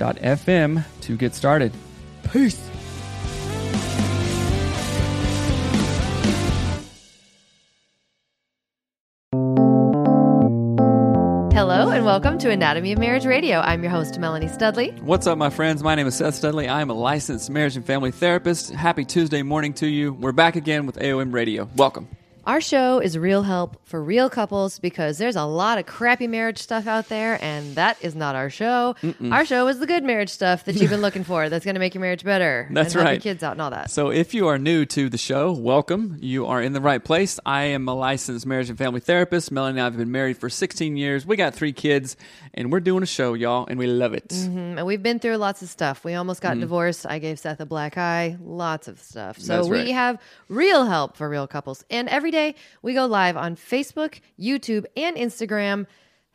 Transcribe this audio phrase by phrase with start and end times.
[0.00, 1.72] anchor.fm to get started.
[2.32, 2.58] Peace.
[11.52, 13.58] Hello, and welcome to Anatomy of Marriage Radio.
[13.58, 14.90] I'm your host, Melanie Studley.
[15.02, 15.82] What's up, my friends?
[15.82, 16.68] My name is Seth Studley.
[16.68, 18.70] I am a licensed marriage and family therapist.
[18.70, 20.14] Happy Tuesday morning to you.
[20.14, 21.68] We're back again with AOM Radio.
[21.76, 22.08] Welcome.
[22.50, 26.58] Our show is real help for real couples because there's a lot of crappy marriage
[26.58, 28.96] stuff out there, and that is not our show.
[29.30, 31.78] Our show is the good marriage stuff that you've been looking for that's going to
[31.78, 32.66] make your marriage better.
[32.72, 33.24] That's and help right.
[33.24, 33.88] Your kids out and all that.
[33.92, 36.16] So, if you are new to the show, welcome.
[36.20, 37.38] You are in the right place.
[37.46, 39.52] I am a licensed marriage and family therapist.
[39.52, 41.24] Melanie and I have been married for 16 years.
[41.24, 42.16] We got three kids,
[42.52, 44.30] and we're doing a show, y'all, and we love it.
[44.30, 46.02] Mm, And we've been through lots of stuff.
[46.04, 47.06] We almost got divorced.
[47.06, 48.36] I gave Seth a black eye.
[48.42, 49.38] Lots of stuff.
[49.38, 51.84] So That's we have real help for real couples.
[51.90, 52.39] And every day
[52.82, 55.86] we go live on Facebook, YouTube, and Instagram.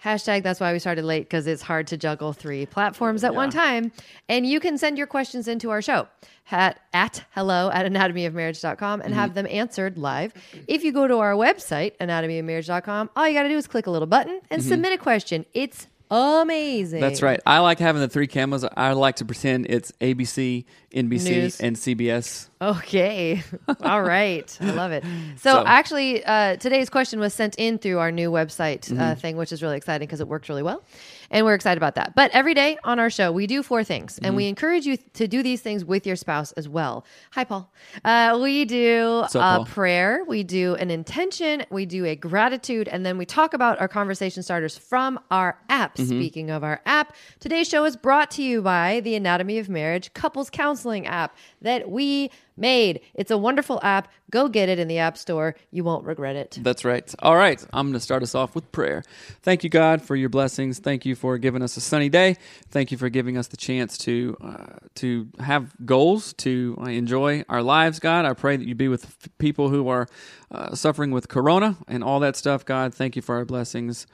[0.03, 3.49] Hashtag that's why we started late because it's hard to juggle three platforms at one
[3.49, 3.91] time.
[4.29, 6.07] And you can send your questions into our show
[6.51, 9.35] at, at hello at anatomyofmarriage.com and have mm-hmm.
[9.35, 10.33] them answered live.
[10.67, 13.91] If you go to our website, anatomyofmarriage.com, all you got to do is click a
[13.91, 14.69] little button and mm-hmm.
[14.69, 15.45] submit a question.
[15.53, 17.01] It's amazing.
[17.01, 17.39] That's right.
[17.45, 18.65] I like having the three cameras.
[18.77, 21.59] I like to pretend it's ABC, NBC, News.
[21.61, 22.47] and CBS.
[22.61, 23.43] Okay.
[23.81, 24.57] All right.
[24.61, 25.03] I love it.
[25.37, 28.99] So, So- actually, uh, today's question was sent in through our new website Mm-hmm.
[29.01, 30.83] uh, thing, which is really exciting because it worked really well.
[31.31, 32.13] And we're excited about that.
[32.15, 34.17] But every day on our show, we do four things.
[34.19, 34.35] And Mm-hmm.
[34.37, 37.03] we encourage you to do these things with your spouse as well.
[37.31, 37.71] Hi, Paul.
[38.05, 39.65] Uh, we do up, a Paul?
[39.65, 43.87] prayer, we do an intention, we do a gratitude, and then we talk about our
[43.89, 45.95] conversation starters from our app.
[45.97, 46.05] Mm-hmm.
[46.19, 50.13] Speaking of our app, today's show is brought to you by the Anatomy of Marriage
[50.13, 53.01] couples counseling app that we made.
[53.13, 54.07] It's a wonderful app.
[54.31, 55.55] Go get it in the App Store.
[55.71, 56.59] You won't regret it.
[56.61, 57.13] That's right.
[57.19, 57.63] All right.
[57.73, 59.03] I'm going to start us off with prayer.
[59.41, 60.79] Thank you, God, for your blessings.
[60.79, 62.37] Thank you for giving us a sunny day.
[62.69, 67.43] Thank you for giving us the chance to uh, to have goals, to uh, enjoy
[67.49, 68.25] our lives, God.
[68.25, 70.07] I pray that you be with people who are
[70.51, 72.93] uh, suffering with corona and all that stuff, God.
[72.93, 74.07] Thank you for our blessings.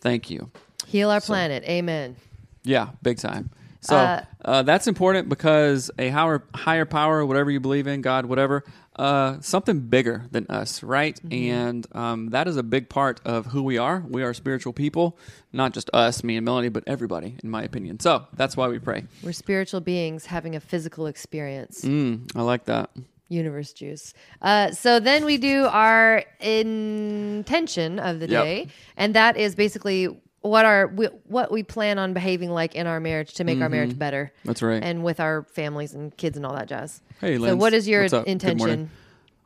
[0.00, 0.50] Thank you.
[0.86, 1.62] Heal our planet.
[1.64, 2.16] Amen.
[2.64, 3.50] Yeah, big time.
[3.84, 8.26] So Uh, uh, that's important because a higher higher power, whatever you believe in, God,
[8.26, 8.62] whatever,
[8.94, 11.18] uh, something bigger than us, right?
[11.32, 14.04] And um, that is a big part of who we are.
[14.08, 15.18] We are spiritual people,
[15.52, 17.98] not just us, me and Melanie, but everybody, in my opinion.
[17.98, 19.04] So that's why we pray.
[19.22, 21.82] We're spiritual beings having a physical experience.
[21.84, 22.90] Mm, I like that.
[23.28, 24.14] Universe juice.
[24.42, 28.44] Uh, so then we do our intention of the Yep.
[28.44, 30.08] day, and that is basically
[30.42, 33.68] what our we, what we plan on behaving like in our marriage to make our
[33.68, 34.32] marriage better.
[34.38, 34.48] Mm-hmm.
[34.48, 34.82] That's right.
[34.82, 37.00] and with our families and kids and all that jazz.
[37.20, 38.24] Hey, so what is your What's up?
[38.24, 38.90] Good intention?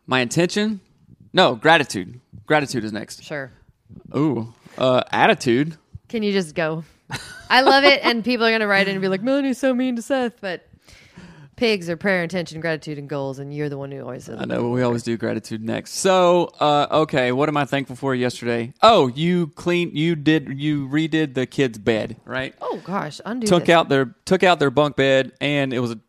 [0.06, 0.80] My intention?
[1.32, 2.20] No, gratitude.
[2.46, 3.22] Gratitude is next.
[3.22, 3.52] Sure.
[4.16, 5.76] Ooh, uh, attitude.
[6.08, 6.84] Can you just go?
[7.50, 9.96] I love it, and people are gonna write in and be like, "Melanie's so mean
[9.96, 10.65] to Seth," but
[11.56, 14.38] pigs are prayer, intention, gratitude, and goals, and you're the one who always says.
[14.40, 15.94] I know, but we always do gratitude next.
[15.94, 18.74] So, uh, okay, what am I thankful for yesterday?
[18.82, 22.54] Oh, you clean, you did, you redid the kids' bed, right?
[22.60, 23.74] Oh gosh, undo took this.
[23.74, 26.00] out their took out their bunk bed, and it was a,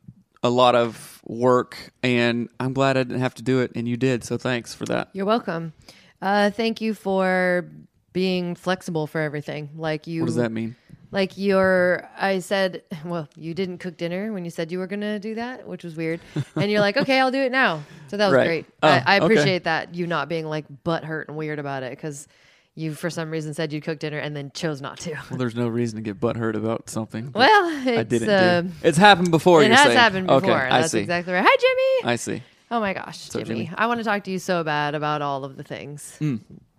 [0.44, 1.94] a lot of work.
[2.03, 4.23] And I'm glad I didn't have to do it, and you did.
[4.23, 5.09] So thanks for that.
[5.13, 5.73] You're welcome.
[6.21, 7.69] Uh, thank you for
[8.13, 9.69] being flexible for everything.
[9.75, 10.75] Like you, What does that mean?
[11.12, 15.00] Like your, I said, well, you didn't cook dinner when you said you were going
[15.01, 16.19] to do that, which was weird.
[16.56, 17.83] And you're like, okay, I'll do it now.
[18.09, 18.45] So that was Right.
[18.45, 18.65] great.
[18.83, 19.25] Oh, I, I okay.
[19.25, 22.27] appreciate that you not being like butt hurt and weird about it because
[22.75, 25.12] you, for some reason, said you'd cook dinner and then chose not to.
[25.30, 27.31] Well, there's no reason to get butthurt about something.
[27.31, 28.71] that Well, it's, I didn't uh, do.
[28.83, 29.62] It's happened before.
[29.63, 29.98] it you're has saying.
[29.98, 30.51] happened before.
[30.51, 31.00] Okay, I That's see.
[31.00, 31.44] exactly right.
[31.48, 32.12] Hi, Jimmy.
[32.13, 32.44] I see.
[32.69, 33.45] oh my gosh, Jimmy.
[33.45, 33.71] Jimmy.
[33.75, 36.19] I want to talk to you so bad about all of the things.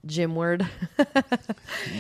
[0.06, 0.66] Jim word.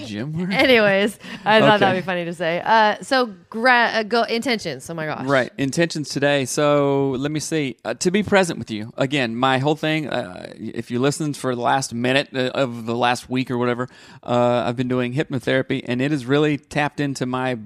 [0.06, 0.32] Jim.
[0.32, 1.78] where- Anyways, I thought Okay.
[1.80, 2.62] that'd be funny to say.
[2.64, 4.88] Uh, so, gra- uh, go intentions.
[4.88, 5.26] Oh my gosh.
[5.26, 5.50] Right.
[5.58, 6.44] Intentions today.
[6.44, 7.76] So let me see.
[7.84, 8.92] Uh, to be present with you.
[8.96, 12.94] Again, my whole thing, uh, if you listened for the last minute uh, of the
[12.96, 13.88] last week or whatever,
[14.22, 17.58] uh, I've been doing hypnotherapy and it has really tapped into my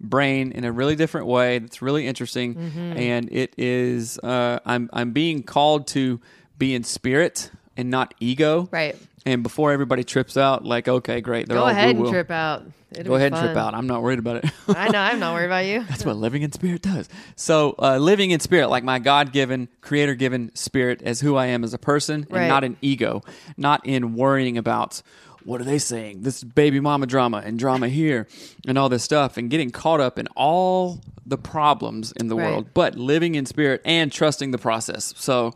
[0.00, 2.96] brain in a really different way that's really interesting Mm-hmm.
[2.98, 6.20] and it is uh, I'm I'm being called to
[6.56, 8.96] be in spirit and not ego Right.
[9.24, 12.10] and before everybody trips out like okay great they're Go all ahead and woo-woo.
[12.12, 12.64] trip out.
[12.90, 14.98] It'll go ahead and trip out I'm not worried about it I know.
[14.98, 15.82] I'm not worried about you.
[15.88, 17.08] That's what living in spirit does.
[17.36, 21.46] So, uh, living in spirit, like my God given, creator given spirit, as who I
[21.46, 23.22] am as a person, and not in ego,
[23.56, 25.00] not in worrying about
[25.44, 28.26] what are they saying, this baby mama drama and drama here,
[28.66, 32.44] and all this stuff, and getting caught up in all the problems in the Right.
[32.50, 35.14] world, but living in spirit and trusting the process.
[35.16, 35.52] So,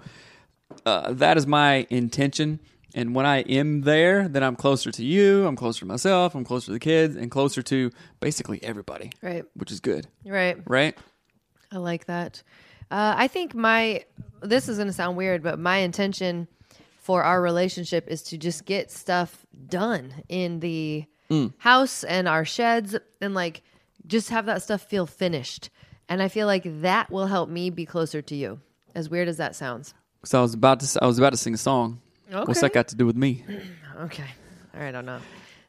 [0.87, 2.61] uh, that is my intention.
[2.95, 6.45] And when I am there, then I'm closer to you, I'm closer to myself, I'm
[6.45, 7.91] closer to the kids, and closer to
[8.21, 9.45] basically everybody, Right.
[9.55, 10.59] which is good, Right.
[10.67, 10.95] right?
[11.71, 12.43] I like that.
[12.91, 14.05] Uh, I think my
[14.43, 16.49] this is going to sound weird, but my intention
[16.99, 21.55] for our relationship is to just get stuff done in the Mm.
[21.59, 23.63] house and our sheds and like
[24.07, 25.71] just have that stuff feel finished.
[26.11, 28.61] And I feel like that will help me be closer to you.
[28.95, 29.95] As weird as that sounds.
[30.25, 32.01] So I was about to I was about to sing a song.
[32.31, 33.45] What's that got to do with me?
[34.05, 34.25] Okay.
[34.75, 35.21] All right, I don't know.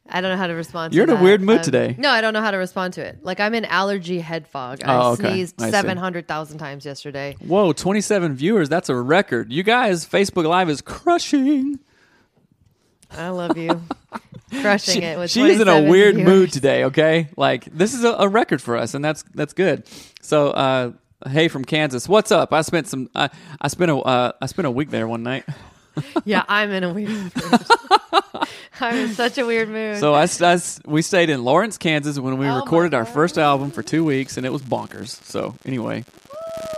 [0.09, 1.93] I don't know how to respond You're to in a weird mood Um, today.
[1.99, 3.19] No, I don't know how to respond to it.
[3.21, 4.79] Like I'm in allergy head fog.
[4.83, 5.33] I Oh, okay.
[5.33, 5.71] sneezed I see.
[5.71, 7.35] 700,000 times yesterday.
[7.45, 8.69] Whoa, 27 viewers.
[8.69, 9.51] That's a record.
[9.51, 11.79] You guys, Facebook Live is crushing.
[13.11, 13.81] I love you.
[14.61, 16.29] Crushing it with She's in a weird viewers.
[16.29, 17.27] mood today, okay?
[17.37, 19.83] Like this is a, a record for us and that's that's good.
[20.21, 20.91] So, uh
[21.27, 22.07] hey from Kansas.
[22.07, 22.53] What's up?
[22.53, 23.29] I spent some I
[23.61, 25.45] I spent a uh, I spent a week there one night.
[26.25, 27.31] Yeah, I'm in a weird mood.
[28.81, 29.99] I'm in such a weird mood.
[29.99, 33.13] So I, I- we stayed in Lawrence, Kansas when we Oh my recorded our God.
[33.13, 35.23] first album for two weeks, and it was bonkers.
[35.23, 36.03] So anyway,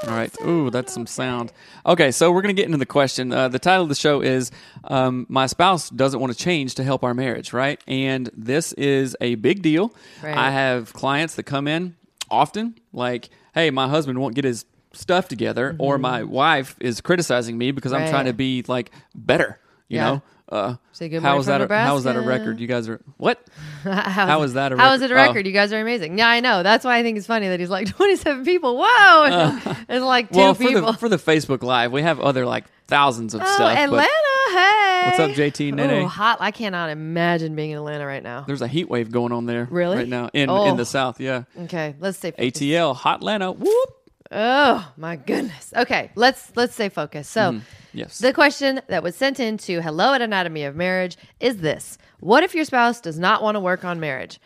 [0.03, 0.35] all right.
[0.45, 1.53] Ooh, that's some sound.
[1.85, 3.31] Okay, so we're gonna get into the question.
[3.31, 4.51] Uh, the title of the show is
[4.83, 7.81] um, "My Spouse Doesn't Want to Change to Help Our Marriage," right?
[7.87, 9.93] And this is a big deal.
[10.21, 10.35] Right.
[10.35, 11.95] I have clients that come in
[12.29, 17.57] often, like, "Hey, my husband won't get his." stuff together or my wife is criticizing
[17.57, 18.11] me because I'm Mm-hmm.
[18.11, 19.59] Trying to be like better
[19.89, 20.03] you Yeah.
[20.05, 22.87] know uh Say good how is that a, how is that a record you guys
[22.87, 23.43] are what
[23.83, 23.91] how,
[24.27, 25.45] how is that a How is it a record?
[25.45, 25.47] Oh.
[25.47, 26.17] You guys are amazing.
[26.17, 26.61] Yeah, I know.
[26.63, 28.77] That's why I think it's funny that he's like 27 people.
[28.77, 29.59] Whoa,
[29.89, 30.91] it's like two well for people.
[30.91, 34.07] the for the facebook live we have other like thousands of oh, stuff Atlanta!
[34.51, 35.89] Hey, What's up, JT Nene?
[36.03, 36.37] Oh, hot!
[36.39, 38.41] I cannot imagine being in Atlanta right now.
[38.45, 39.97] there's a heat wave going on there Really?
[39.97, 40.65] right now in Oh.
[40.69, 42.31] in the south yeah Okay, let's stay.
[42.31, 42.61] Focused.
[42.61, 45.73] atl hotlanta whoop Oh my goodness.
[45.75, 47.31] Okay, let's let's stay focused.
[47.31, 47.51] So.
[47.51, 47.59] Mm-hmm.
[47.93, 51.97] yes The question that was sent in to hello at anatomy of marriage is this
[52.19, 54.39] What if your spouse does not want to work on marriage?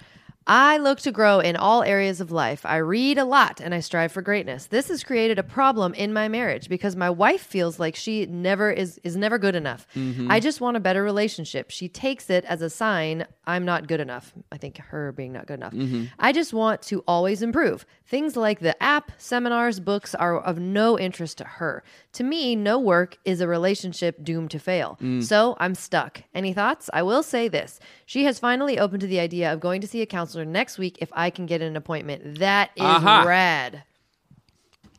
[0.50, 2.66] I look to grow in all areas of life.
[2.66, 4.66] I read a lot and I strive for greatness.
[4.66, 8.72] This has created a problem in my marriage because my wife feels like she never
[8.72, 9.86] is is never good enough.
[9.96, 10.32] Mm-hmm.
[10.32, 11.70] I just want a better relationship.
[11.70, 14.32] She takes it as a sign I'm not good enough.
[14.52, 15.74] I think her being not good enough.
[15.74, 16.06] Mm-hmm.
[16.20, 17.84] I just want to always improve.
[18.06, 21.84] Things like the app, seminars, books are of no interest to her.
[22.14, 25.00] To me, no work is a relationship doomed to fail.
[25.02, 25.24] Mm.
[25.24, 26.22] So I'm stuck.
[26.34, 26.92] Any thoughts?
[26.94, 27.80] I will say this.
[28.06, 30.98] She has finally opened to the idea of going to see a counselor next week
[31.02, 32.40] if I can get an appointment.
[32.40, 33.24] That is Aha.
[33.28, 33.84] rad.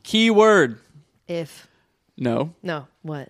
[0.03, 0.79] keyword
[1.27, 1.67] If
[2.17, 3.29] no no, what?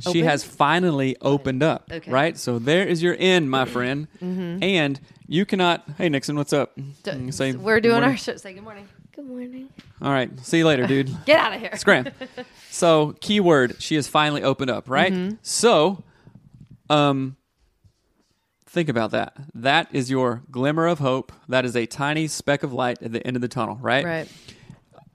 [0.00, 0.24] she Open?
[0.24, 2.10] has finally opened up Okay.
[2.10, 6.72] right so there is your end my friend and you cannot hey nixon what's up
[7.02, 8.10] D- say We're good doing morning.
[8.10, 8.36] our show.
[8.36, 8.86] Say good morning.
[9.14, 9.68] Good morning.
[10.02, 11.74] all right see you later dude Get out of here.
[11.76, 12.08] Scram.
[12.70, 15.10] so, keyword, she has finally opened up, right?
[15.12, 15.36] Mm-hmm.
[15.40, 16.04] So,
[16.90, 17.36] um,
[18.76, 19.34] think about that.
[19.54, 21.32] That is your glimmer of hope.
[21.48, 24.04] That is a tiny speck of light at the end of the tunnel, right?
[24.04, 24.28] Right.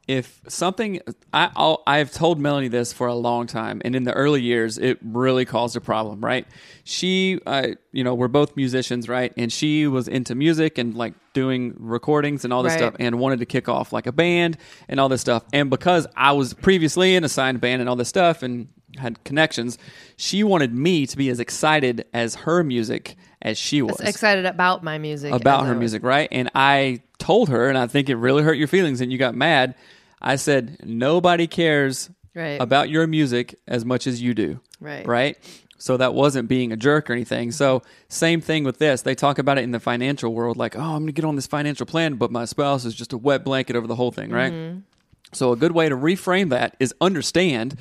[0.07, 0.99] If something,
[1.31, 4.79] I I'll, I've told Melanie this for a long time, and in the early years,
[4.79, 6.47] it really caused a problem, right?
[6.83, 9.31] She, uh, you know, we're both musicians, right?
[9.37, 12.79] And she was into music and like doing recordings and all this Right.
[12.79, 14.57] stuff, and wanted to kick off like a band
[14.89, 15.43] and all this stuff.
[15.53, 19.23] And because I was previously in a signed band and all this stuff, and had
[19.23, 19.77] connections.
[20.17, 24.83] She wanted me to be as excited as her music as she was Excited about
[24.83, 25.33] my music.
[25.33, 26.27] about her music, right?
[26.31, 29.33] And I told her, and I think it really hurt your feelings, and you got
[29.35, 29.75] mad.
[30.21, 32.61] I said, nobody cares Right.
[32.61, 35.05] about your music as much as you do, Right.
[35.05, 35.37] Right.
[35.79, 37.51] So that wasn't being a jerk or anything.
[37.51, 39.01] So same thing with this.
[39.01, 41.35] They talk about it in the financial world, like, oh, I'm going to get on
[41.35, 44.29] this financial plan, but my spouse is just a wet blanket over the whole thing,
[44.29, 44.53] right?
[44.53, 44.79] Mm-hmm.
[45.33, 47.75] So a good way to reframe that is understand,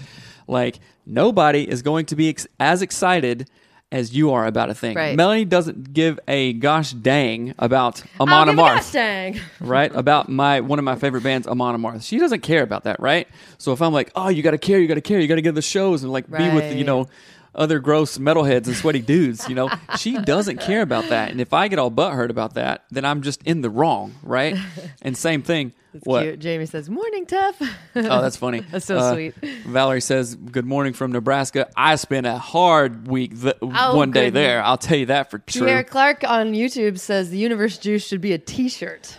[0.50, 3.48] like nobody is going to be ex- as excited
[3.92, 4.96] as you are about a thing.
[4.96, 5.16] Right.
[5.16, 9.40] Melanie doesn't give a gosh dang about Amon Amarth gosh dang.
[9.60, 9.94] right?
[9.94, 12.04] About my one of my favorite bands, Amon Amarth.
[12.04, 13.26] She doesn't care about that, right?
[13.58, 15.36] So if I'm like, oh, you got to care, you got to care, you got
[15.36, 17.08] to go to the shows and like be with you know
[17.54, 21.30] other gross metalheads and sweaty dudes, you know, she doesn't care about that.
[21.30, 24.56] And if I get all butthurt about that, then I'm just in the wrong, right?
[25.02, 25.72] And same thing.
[26.04, 26.22] what?
[26.22, 26.38] Cute.
[26.40, 27.56] Jamie says, "Morning, tough."
[27.96, 28.60] Oh, that's funny.
[28.70, 29.34] That's so Uh, sweet.
[29.66, 31.68] Valerie says, "Good morning from Nebraska.
[31.76, 34.40] I spent a hard week th- Oh, one day goodness.
[34.40, 34.62] there.
[34.62, 38.20] I'll tell you that for true." Pierre Clark on YouTube says the Universe Juice should
[38.20, 39.16] be a T-shirt.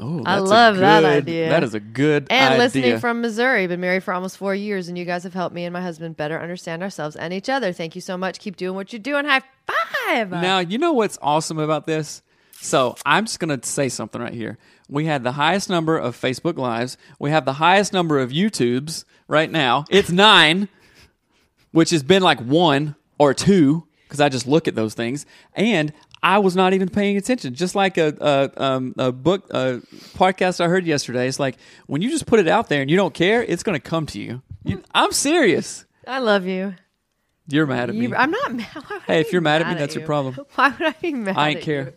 [0.00, 1.48] Oh, I love that idea.
[1.50, 2.58] That is a good And idea.
[2.58, 5.64] listening from Missouri, been married for almost four years, and you guys have helped me
[5.64, 7.72] and my husband better understand ourselves and each other.
[7.72, 8.38] Thank you so much.
[8.38, 9.24] Keep doing what you're doing.
[9.26, 9.42] High
[10.06, 10.30] five.
[10.30, 12.22] Now, you know what's awesome about this?
[12.62, 14.58] So, I'm just going to say something right here.
[14.88, 16.98] We had the highest number of Facebook Lives.
[17.18, 19.84] We have the highest number of YouTubes right now.
[19.88, 20.68] It's nine,
[21.72, 25.24] which has been like one or two because I just look at those things.
[25.54, 27.54] And I was not even paying attention.
[27.54, 29.80] Just like a, a, um, a book, a
[30.18, 31.28] podcast I heard yesterday.
[31.28, 33.80] It's like when you just put it out there and you don't care, it's going
[33.80, 34.42] to come to you.
[34.64, 34.82] you.
[34.92, 35.84] I'm serious.
[36.08, 36.74] I love you.
[37.46, 38.08] You're mad at me.
[38.08, 38.68] you I'm not mad.
[38.74, 40.00] I Hey, if you're mad at me, that's you?
[40.00, 40.34] your problem.
[40.56, 41.36] Why would I be mad?
[41.36, 41.94] I ain't at care.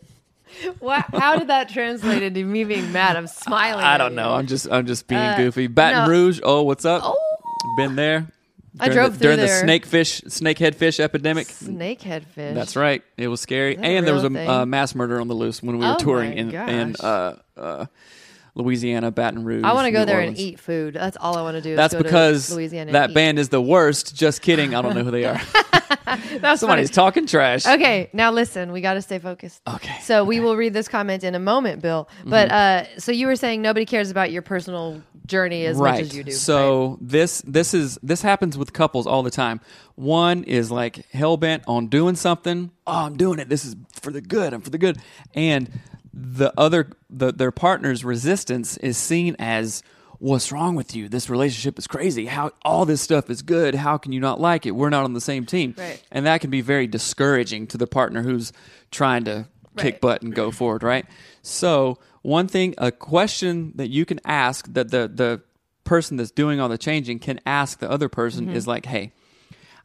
[0.79, 3.15] Why, how did that translate into me being mad?
[3.17, 3.84] I'm smiling.
[3.84, 4.34] I at don't know.
[4.34, 5.65] I'm just I'm just being Uh, goofy.
[5.65, 6.12] Baton no.
[6.12, 6.39] Rouge.
[6.43, 7.01] Oh, what's up?
[7.03, 7.17] Oh.
[7.75, 8.27] Been there.
[8.79, 9.61] I During drove the, through during there.
[9.61, 11.47] the snakefish snakehead fish epidemic.
[11.47, 12.55] Snakehead fish.
[12.55, 13.03] That's right.
[13.17, 15.85] It was scary, and there was a uh, mass murder on the loose when we
[15.85, 17.85] were Oh touring my in in uh, uh,
[18.55, 19.63] Louisiana, Baton Rouge.
[19.63, 20.39] I want to go New there Orleans.
[20.39, 20.93] and eat food.
[20.95, 21.71] That's all I want to do.
[21.71, 23.13] is That's go to because Louisiana and that eat.
[23.13, 24.15] band is the worst.
[24.15, 24.73] Just kidding.
[24.75, 25.39] I don't know who they are.
[26.39, 26.93] That's Somebody's funny.
[26.95, 27.65] talking trash.
[27.65, 28.71] Okay, now listen.
[28.71, 29.61] We got to stay focused.
[29.67, 32.07] Okay, So we will read this comment in a moment, Bill.
[32.25, 32.95] But Mm-hmm.
[32.95, 35.91] uh, so you were saying nobody cares about your personal journey as right.
[35.91, 36.31] much as you do.
[36.31, 39.61] So this this is this happens with couples all the time.
[39.95, 42.71] One is like hell bent on doing something.
[42.87, 43.49] Oh, I'm doing it.
[43.49, 44.53] This is for the good.
[44.53, 44.97] I'm for the good.
[45.33, 45.69] And
[46.13, 49.83] the other the their partner's resistance is seen as
[50.19, 51.09] what's wrong with you?
[51.09, 52.27] This relationship is crazy.
[52.27, 53.75] How all this stuff is good.
[53.75, 54.71] How can you not like it?
[54.71, 55.75] We're not on the same team.
[55.77, 56.01] Right.
[56.11, 58.53] And that can be very discouraging to the partner who's
[58.89, 61.05] trying to kick butt and go forward, right?
[61.41, 65.41] So, one thing, a question that you can ask that the the
[65.83, 68.55] person that's doing all the changing can ask the other person Mm-hmm.
[68.55, 69.11] is like, "Hey,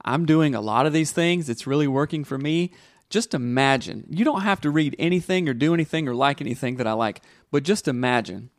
[0.04, 1.48] I'm doing a lot of these things.
[1.48, 2.72] It's really working for me.
[3.10, 4.04] Just imagine.
[4.10, 7.22] You don't have to read anything or do anything or like anything that I like,
[7.50, 8.50] but just imagine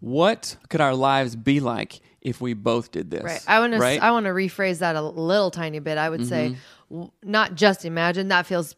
[0.00, 3.22] what could our lives be like if we both did this?
[3.24, 3.44] Right.
[3.46, 3.78] I want to.
[3.78, 4.00] Right?
[4.00, 5.98] I want to rephrase that a little tiny bit.
[5.98, 6.56] I would say,
[6.90, 8.28] w- not just imagine.
[8.28, 8.74] That feels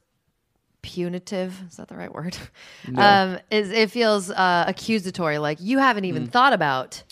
[0.93, 1.53] punitive.
[1.71, 2.37] Is that the right word?
[2.97, 5.39] Um, is it feels uh, accusatory?
[5.39, 6.31] Like you haven't even Mm.
[6.31, 7.03] thought about.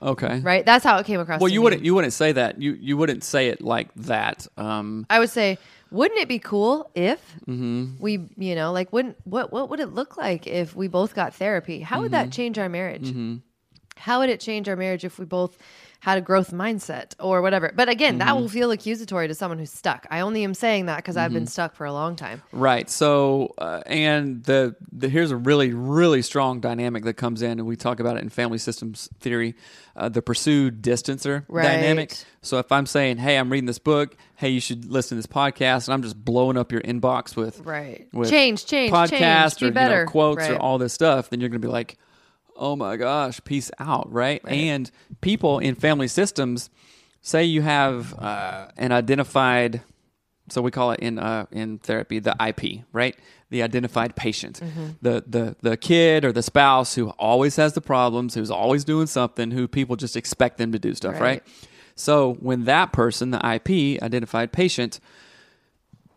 [0.00, 0.40] okay.
[0.40, 0.64] Right.
[0.64, 1.40] That's how it came across.
[1.40, 1.64] Well, you me.
[1.64, 2.60] wouldn't you wouldn't say that.
[2.60, 4.46] You you wouldn't say it like that.
[4.56, 5.58] Um, I would say,
[5.90, 7.96] wouldn't it be cool if Mm-hmm.
[8.02, 11.34] we, you know, like, wouldn't what what would it look like if we both got
[11.34, 11.80] therapy?
[11.80, 12.28] How would Mm-hmm.
[12.28, 13.12] that change our marriage?
[13.96, 15.56] How would it change our marriage if we both
[16.00, 17.72] had a growth mindset or whatever?
[17.74, 18.18] But again, Mm-hmm.
[18.26, 20.06] that will feel accusatory to someone who's stuck.
[20.10, 21.34] I only am saying that because I've Mm-hmm.
[21.40, 22.42] been stuck for a long time.
[22.52, 22.88] Right.
[22.88, 27.66] So, uh, and the, the here's a really really strong dynamic that comes in, and
[27.66, 29.54] we talk about it in family systems theory,
[29.96, 31.62] uh, the pursuer distancer Right.
[31.64, 32.14] dynamic.
[32.42, 34.16] So, if I'm saying, "Hey, I'm reading this book.
[34.36, 37.60] Hey, you should listen to this podcast," and I'm just blowing up your inbox with
[37.60, 38.06] Right.
[38.12, 40.06] with Change, change, podcast change, be or you know, better.
[40.06, 41.96] quotes or all this stuff, then you're going to be like,
[42.58, 44.40] "Oh my gosh, peace out!" Right?
[44.46, 46.70] And people in family systems
[47.22, 49.82] say you have uh, an identified,
[50.48, 53.16] so we call it in uh, in therapy the IP, right?
[53.50, 54.86] The identified patient, Mm-hmm.
[55.02, 59.06] the the the kid or the spouse who always has the problems, who's always doing
[59.06, 61.20] something, who people just expect them to do stuff, Right.
[61.20, 61.42] right?
[61.94, 65.00] So when that person, the IP, identified patient,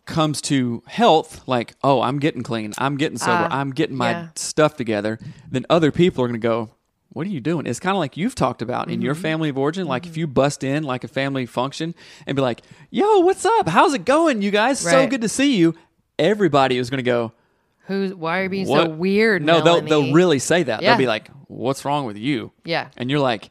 [0.09, 4.11] comes to health, like, oh, I'm getting clean, I'm getting sober, Ah, I'm getting my
[4.11, 4.27] yeah.
[4.35, 5.17] stuff together,
[5.49, 6.71] then other people are going to go,
[7.11, 7.65] what are you doing?
[7.65, 9.21] It's kind of like you've talked about in your Mm-hmm.
[9.21, 9.87] family of origin.
[9.87, 11.95] Like if you bust in like a family function
[12.27, 12.61] and be like,
[12.91, 13.67] yo, what's up?
[13.67, 14.79] How's it going, you guys?
[14.79, 15.73] So good to see you.
[16.19, 17.31] Everybody is going to go,
[17.87, 19.41] Who's why are you being so weird?
[19.43, 20.83] No, they'll, they'll really say that.
[20.83, 20.89] Yeah.
[20.91, 22.51] They'll be like, what's wrong with you?
[22.63, 22.89] Yeah.
[22.97, 23.49] And you're like,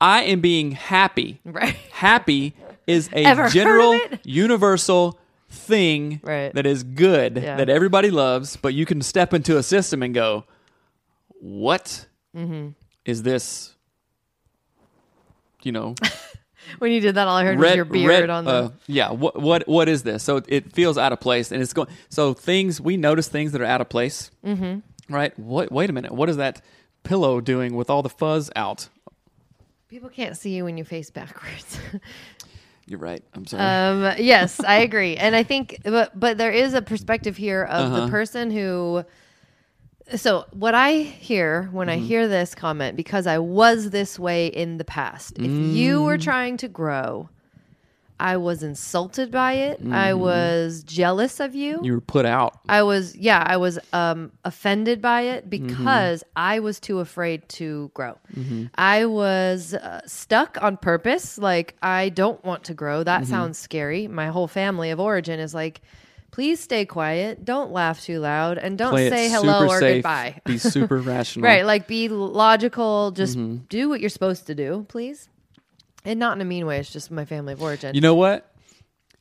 [0.00, 1.76] I am being happy Right.
[1.92, 2.54] happy
[2.88, 6.52] is a Ever general, universal thing Right.
[6.54, 7.56] that is good Yeah.
[7.56, 10.44] that everybody loves, but you can step into a system and go,
[11.40, 13.22] "What is Mm-hmm.
[13.24, 13.74] this?"
[15.62, 15.94] You know,
[16.80, 18.50] When you did that, all I heard was your beard red, on the.
[18.50, 19.10] uh, yeah.
[19.10, 20.22] What what what is this?
[20.22, 21.88] So it feels out of place, and it's going.
[22.10, 24.80] So things we notice things that are out of place, mm-hmm.
[25.12, 25.36] right?
[25.38, 25.72] What?
[25.72, 26.12] Wait a minute.
[26.12, 26.60] What is that
[27.04, 28.90] pillow doing with all the fuzz out?
[29.88, 31.78] People can't see you when you face backwards.
[32.88, 33.22] You're right.
[33.34, 33.62] I'm sorry.
[33.62, 37.80] um, yes, I agree, and I think, but but there is a perspective here of
[37.86, 38.00] Uh-huh.
[38.06, 39.04] the person who.
[40.16, 42.02] So what I hear when Mm-hmm.
[42.02, 45.38] I hear this comment, because I was this way in the past.
[45.38, 46.04] If you Mm.
[46.04, 47.28] were trying to grow,
[48.20, 49.80] I was insulted by it.
[49.80, 50.20] I Mm-hmm.
[50.20, 51.80] was jealous of you.
[51.84, 52.58] you were put out.
[52.68, 55.66] I was, yeah, I was um, offended by it Mm-hmm.
[55.68, 58.18] because I was too afraid to grow.
[58.74, 61.38] I was uh, stuck on purpose.
[61.38, 63.04] Like, I don't want to grow.
[63.04, 63.30] That Mm-hmm.
[63.30, 64.08] sounds scary.
[64.08, 65.80] My whole family of origin is like,
[66.30, 67.44] please stay quiet.
[67.44, 68.58] Don't laugh too loud.
[68.58, 70.40] And don't Play say hello or safe, goodbye.
[70.44, 71.44] Be super rational.
[71.48, 71.64] Right.
[71.64, 73.12] Like, be logical.
[73.12, 73.64] Just Mm-hmm.
[73.68, 75.28] do what you're supposed to do, please.
[76.04, 76.78] And not in a mean way.
[76.78, 77.94] It's just my family of origin.
[77.94, 78.50] You know what?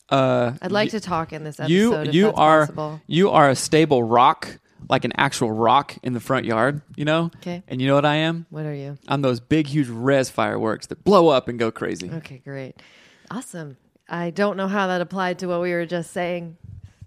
[0.09, 1.73] Uh, I'd like to talk in this episode.
[1.73, 3.01] you if you that's are possible.
[3.07, 6.81] you are a stable rock, like an actual rock in the front yard.
[6.95, 7.31] You know.
[7.37, 7.63] Okay.
[7.67, 8.45] And you know what I am?
[8.49, 8.97] What are you?
[9.07, 12.09] I'm those big, huge res fireworks that blow up and go crazy.
[12.09, 12.81] Okay, great.
[13.29, 13.75] Awesome.
[14.07, 16.55] I don't know how that applied to what we were just saying,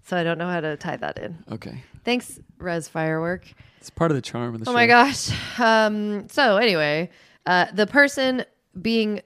[0.05, 1.43] so I don't know how to tie that in.
[1.51, 1.83] Okay.
[2.03, 3.51] Thanks, Res Firework.
[3.79, 4.71] It's part of the charm of the show.
[4.71, 5.31] Oh my gosh.
[5.59, 7.09] Um, so anyway,
[7.47, 8.45] uh, the person
[8.79, 9.21] being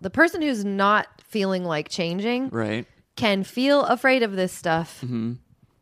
[0.00, 2.86] the person who's not feeling like changing Right.
[3.16, 5.34] can feel afraid of this stuff mm-hmm.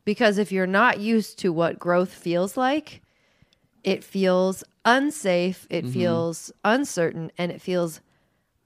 [0.04, 3.02] because if you're not used to what growth feels like,
[3.84, 5.92] it feels unsafe, it mm-hmm.
[5.92, 8.00] feels uncertain, and it feels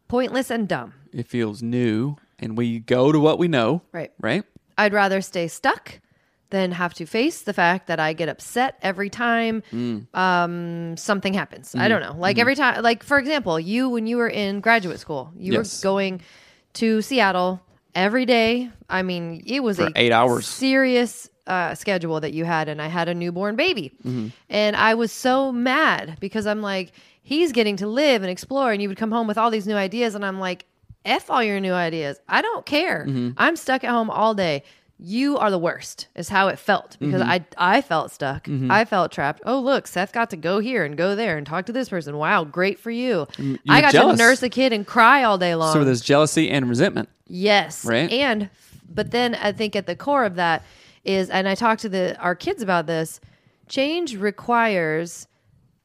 [0.08, 0.94] pointless and dumb.
[1.12, 3.82] It feels new, and we go to what we know.
[3.92, 4.12] Right.
[4.20, 4.44] Right.
[4.78, 6.00] I'd rather stay stuck
[6.50, 9.62] than have to face the fact that I get upset every time
[10.14, 11.74] um, something happens.
[11.74, 12.14] I don't know.
[12.18, 15.82] Like every time, like for example, you, when you were in graduate school, you Yes.
[15.82, 16.20] were going
[16.74, 17.60] to Seattle
[17.94, 18.70] every day.
[18.88, 20.46] I mean, it was For a eight hours.
[20.46, 24.28] serious uh, schedule that you had, and I had a newborn baby, Mm-hmm.
[24.48, 28.80] and I was so mad because I'm like, he's getting to live and explore, and
[28.80, 30.64] you would come home with all these new ideas, and I'm like,
[31.04, 32.20] f all your new ideas.
[32.28, 33.04] I don't care.
[33.08, 33.30] Mm-hmm.
[33.36, 34.62] I'm stuck at home all day.
[35.02, 37.30] You are the worst, is how it felt because Mm-hmm.
[37.56, 38.46] I I felt stuck.
[38.68, 39.40] I felt trapped.
[39.46, 42.16] Oh look, Seth got to go here and go there and talk to this person.
[42.18, 43.26] Wow, great for you.
[43.38, 44.18] you I got jealous.
[44.18, 45.72] to nurse a kid and cry all day long.
[45.72, 47.08] So there's jealousy and resentment.
[47.26, 47.84] Yes.
[47.84, 48.10] Right?
[48.12, 48.50] And
[48.92, 50.64] but then I think at the core of that
[51.04, 53.20] is and I talked to the our kids about this,
[53.68, 55.26] change requires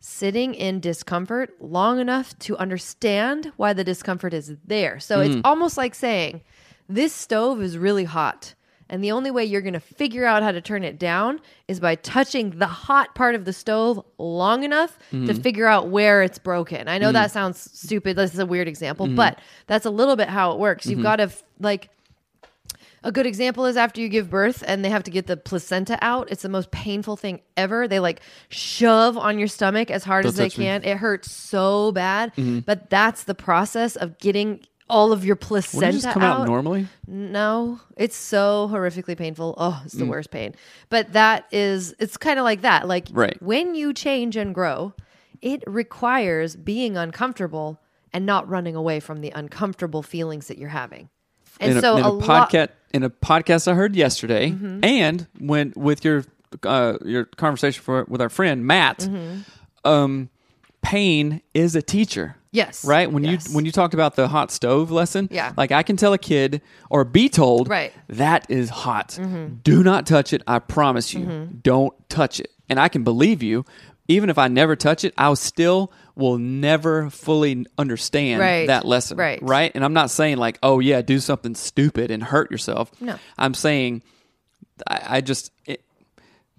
[0.02, 5.00] sitting in discomfort long enough to understand why the discomfort is there.
[5.00, 6.42] So it's almost like saying
[6.90, 8.54] this stove is really hot.
[8.90, 11.80] And the only way you're going to figure out how to turn it down is
[11.80, 15.42] by touching the hot part of the stove long enough to mm-hmm.
[15.42, 16.88] figure out where it's broken.
[16.88, 17.34] I know that mm.
[17.34, 18.16] sounds stupid.
[18.16, 19.16] This is a weird example, mm-hmm.
[19.16, 20.86] but that's a little bit how it works.
[20.86, 21.04] You've mm-hmm.
[21.04, 21.90] got to f- like
[23.04, 25.98] a good example is after you give birth and they have to get the placenta
[26.02, 26.32] out.
[26.32, 27.88] It's the most painful thing ever.
[27.88, 30.66] They like shove on your stomach as hard as Don't they touch me.
[30.66, 30.84] Mm-hmm.
[30.84, 30.92] can.
[30.92, 32.34] It hurts so bad,
[32.66, 36.46] but that's the process of getting all of your placenta Wouldn't it just come out,
[36.48, 36.88] normally?
[37.08, 39.56] no, it's so horrifically painful.
[39.58, 40.00] Oh, it's Mm.
[40.00, 40.54] the worst pain.
[40.90, 42.88] But that is, it's kind of like that.
[42.88, 43.42] Like Right.
[43.42, 44.94] when you change and grow,
[45.42, 47.80] it requires being uncomfortable
[48.14, 51.10] and not running away from the uncomfortable feelings that you're having.
[51.60, 52.30] And in a, so in a, a, Mm-hmm.
[52.32, 56.24] podcast in a podcast I heard yesterday, and when with your
[56.64, 59.90] uh, your conversation for, with our friend Matt, Mm-hmm.
[59.90, 60.30] um,
[60.86, 62.36] pain is a teacher.
[62.52, 62.86] Yes.
[62.86, 63.50] Right when Yes.
[63.50, 65.52] you when you talked about the hot stove lesson, Yeah.
[65.58, 67.92] like I can tell a kid or be told, Right.
[67.92, 68.16] Mm-hmm.
[68.18, 69.20] that is hot.
[69.64, 70.42] Do not touch it.
[70.48, 72.52] I promise you, don't touch it.
[72.70, 73.66] And I can believe you.
[74.08, 78.68] Even if I never touch it, I still will never fully understand Right.
[78.68, 79.18] that lesson.
[79.18, 79.40] Right.
[79.42, 79.72] Right.
[79.74, 82.92] And I'm not saying like, oh yeah, do something stupid and hurt yourself.
[83.02, 83.16] No.
[83.38, 84.04] I'm saying,
[84.88, 85.82] I, I just, it,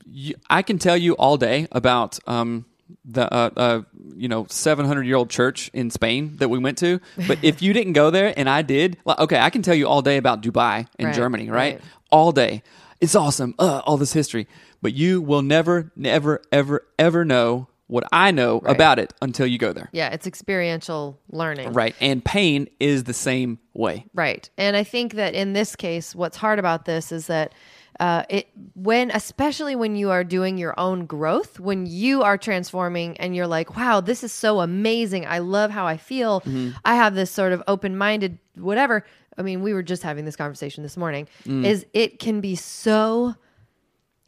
[0.04, 2.66] you, I can tell you all day about um,
[3.04, 3.82] the uh, uh,
[4.14, 7.00] you know 700 year old church in Spain that we went to.
[7.26, 9.88] But if you didn't go there and I did, like, okay, I can tell you
[9.88, 11.74] all day about Dubai and Right, Germany, right?
[11.74, 11.80] right.
[12.10, 12.62] All day.
[13.00, 13.54] It's awesome.
[13.58, 14.48] Uh, all this history,
[14.80, 19.58] but you will never, never, ever, ever know what I know about it until you
[19.58, 19.88] go there.
[19.92, 21.72] Yeah, it's experiential learning.
[21.72, 21.94] Right.
[22.00, 24.06] And pain is the same way.
[24.12, 24.48] Right.
[24.58, 27.54] And I think that in this case, what's hard about this is that
[28.00, 33.16] uh, it when especially when you are doing your own growth, when you are transforming
[33.18, 35.26] and you're like, wow, this is so amazing.
[35.26, 36.40] I love how I feel.
[36.42, 36.70] Mm-hmm.
[36.84, 39.04] I have this sort of open minded whatever.
[39.38, 41.28] I mean, we were just having this conversation this morning.
[41.46, 41.64] Mm.
[41.64, 43.34] Is it can be so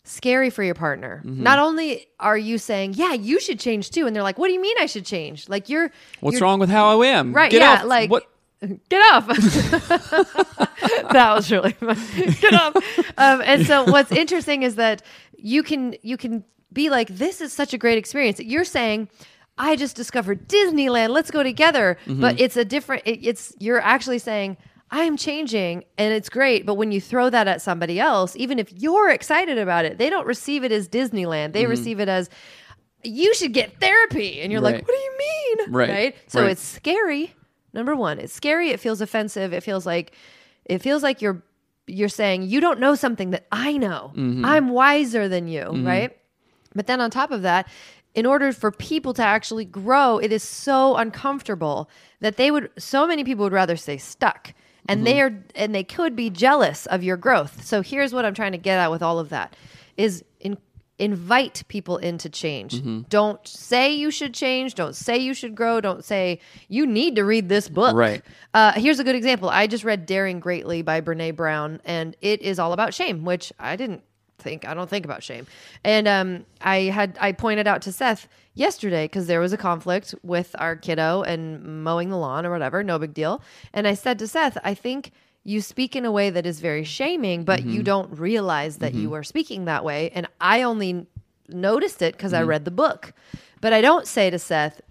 [0.05, 1.23] scary for your partner.
[1.25, 1.43] Mm-hmm.
[1.43, 4.55] Not only are you saying, "Yeah, you should change too," and they're like, "What do
[4.55, 7.33] you mean I should change?" Like you're What's you're- wrong with how I am?
[7.35, 7.85] Right, Get yeah, off.
[7.85, 8.25] like- what
[8.88, 9.27] get off.
[11.12, 11.97] that was really fun.
[12.40, 12.77] Get off.
[13.18, 15.03] Um, and so what's interesting is that
[15.37, 18.40] you can you can be like, this is such a great experience.
[18.40, 19.09] You're saying.
[19.61, 21.09] I just discovered Disneyland.
[21.09, 21.99] Let's go together.
[22.07, 23.03] But it's a different.
[23.05, 24.57] It, it's you're actually saying
[24.88, 26.64] I am changing, and it's great.
[26.64, 30.11] But when you throw that at somebody else, even if you're excited about it, they
[30.11, 31.55] don't receive it as Disneyland.
[31.55, 32.31] They receive it as
[33.03, 35.73] you should get therapy, and you're like, what do you mean?
[35.73, 36.16] Right.
[36.29, 36.53] So Right.
[36.53, 37.35] it's scary.
[37.73, 38.71] Number one, it's scary.
[38.71, 39.53] It feels offensive.
[39.53, 40.13] It feels like
[40.65, 41.43] it feels like you're
[41.87, 44.13] you're saying you don't know something that I know.
[44.15, 44.45] Mm-hmm.
[44.45, 46.17] I'm wiser than you, right?
[46.75, 47.67] But then on top of that,
[48.15, 51.89] in order for people to actually grow, it is so uncomfortable
[52.21, 54.53] that they would so many people would rather stay stuck.
[54.91, 55.37] And they Mm-hmm.
[55.37, 57.65] are and they could be jealous of your growth.
[57.65, 59.55] So here's what I'm trying to get at with all of that
[59.97, 60.57] is in
[60.99, 62.75] invite people into change.
[62.75, 63.03] Mm-hmm.
[63.09, 67.25] Don't say you should change, don't say you should grow, don't say you need to
[67.25, 67.95] read this book.
[67.95, 68.23] Right.
[68.53, 69.49] Uh, here's a good example.
[69.49, 73.53] I just read Daring Greatly by Brene Brown, and it is all about shame, which
[73.59, 74.03] I didn't
[74.39, 74.67] think.
[74.67, 75.47] I don't think about shame.
[75.85, 80.15] And um, I had I pointed out to Seth yesterday because there was a conflict
[80.23, 82.83] with our kiddo and mowing the lawn or whatever.
[82.83, 83.43] No big deal.
[83.73, 85.13] And I said to Seth, I think
[85.49, 87.85] you speak in a way that is very shaming, but you mm-hmm.
[87.85, 89.15] don't realize that you mm-hmm.
[89.15, 90.11] are speaking that way.
[90.11, 91.07] And I only
[91.49, 92.51] noticed it because I mm-hmm.
[92.51, 93.15] read the book.
[93.63, 94.83] But I don't say to Seth,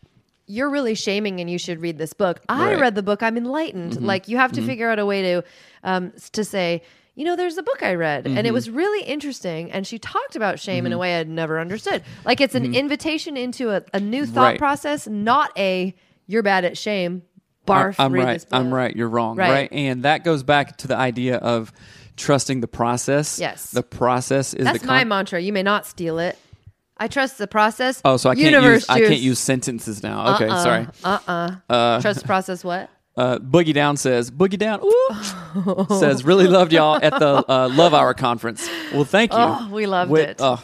[0.47, 2.41] you're really shaming and you should read this book.
[2.49, 2.79] I Right.
[2.79, 3.21] read the book.
[3.21, 4.01] I'm enlightened.
[4.01, 5.43] Like you have to figure out a way to
[5.83, 6.81] um, to say,
[7.13, 9.71] you know, there's a book I read and it was really interesting.
[9.71, 12.01] And she talked about shame in a way I'd never understood.
[12.25, 14.57] Like it's an invitation into a, a new thought Right.
[14.57, 15.93] process, not a
[16.25, 17.21] you're bad at shame.
[17.67, 17.95] Barf.
[17.99, 18.45] I'm right.
[18.51, 18.95] I'm right.
[18.95, 19.37] You're wrong.
[19.37, 19.51] Right.
[19.51, 19.69] Right.
[19.71, 21.71] And that goes back to the idea of
[22.15, 23.39] trusting the process.
[23.39, 23.71] Yes.
[23.71, 25.39] The process is That's the my mantra.
[25.39, 26.37] You may not steal it.
[26.97, 28.01] I trust the process.
[28.03, 30.35] Oh, so I can't Universe use I can't use sentences now.
[30.35, 30.87] Okay, sorry.
[31.03, 31.55] Uh-uh.
[31.69, 32.63] Uh trust the process.
[32.63, 32.89] What?
[33.17, 37.95] Uh, Boogie Down says, Boogie Down ooh, says, really loved y'all at the uh, Love
[37.95, 38.69] Hour conference.
[38.93, 39.39] Well, thank you.
[39.39, 40.37] Oh, we loved it.
[40.39, 40.63] oh,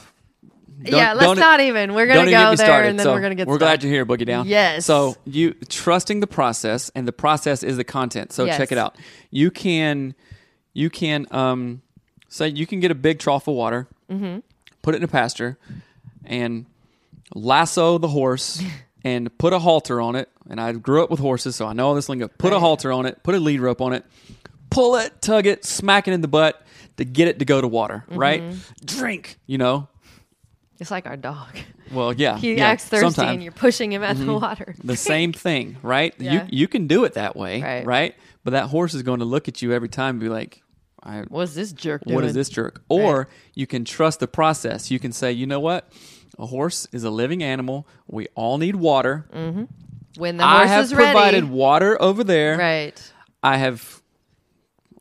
[0.92, 1.94] don't- yeah, let's not even.
[1.94, 2.90] We're gonna don't even get go there, started.
[2.90, 3.48] and then So we're gonna get.
[3.48, 3.82] We're started.
[3.82, 4.48] glad you're here, Boogie Down.
[4.48, 4.86] Yes.
[4.86, 8.32] So you trusting the process, and the process is the content.
[8.34, 8.58] So Yes.
[8.58, 8.98] check it out.
[9.32, 10.16] You can,
[10.74, 11.82] you can, um,
[12.30, 14.40] say you can get a big trough of water, Mm-hmm.
[14.82, 15.58] put it in a pasture,
[16.26, 16.66] and
[17.34, 18.62] lasso the horse.
[19.06, 20.30] And put a halter on it.
[20.50, 22.30] And I grew up with horses, so I know all this lingo.
[22.30, 23.22] Put a halter on it.
[23.22, 24.06] Put a lead rope on it.
[24.70, 26.66] Pull it, tug it, smack it in the butt
[26.96, 28.06] to get it to go to water.
[28.08, 28.42] Right?
[28.42, 28.86] Mm-hmm.
[28.86, 29.40] Drink.
[29.46, 29.90] You know.
[30.80, 31.56] It's like our dog.
[31.92, 32.38] Well, yeah.
[32.44, 33.36] He yeah, acts thirsty, sometime.
[33.36, 34.42] and you're pushing him at the mm-hmm.
[34.42, 34.76] water.
[34.84, 36.14] the same thing, right?
[36.18, 36.34] Yeah.
[36.34, 37.86] You you can do it that way, Right.
[37.86, 38.16] right.
[38.44, 40.62] But that horse is going to look at you every time and be like,
[41.02, 42.16] I, What's this jerk doing?
[42.16, 44.90] "What is this jerk?" Or you can trust the process.
[44.92, 45.90] You can say, "You know what?
[46.40, 47.88] A horse is a living animal.
[48.08, 49.26] We all need water.
[49.34, 49.64] Mm-hmm.
[50.18, 52.58] When the I horse have is ready, provided water over there.
[52.58, 53.14] right?
[53.42, 54.02] I have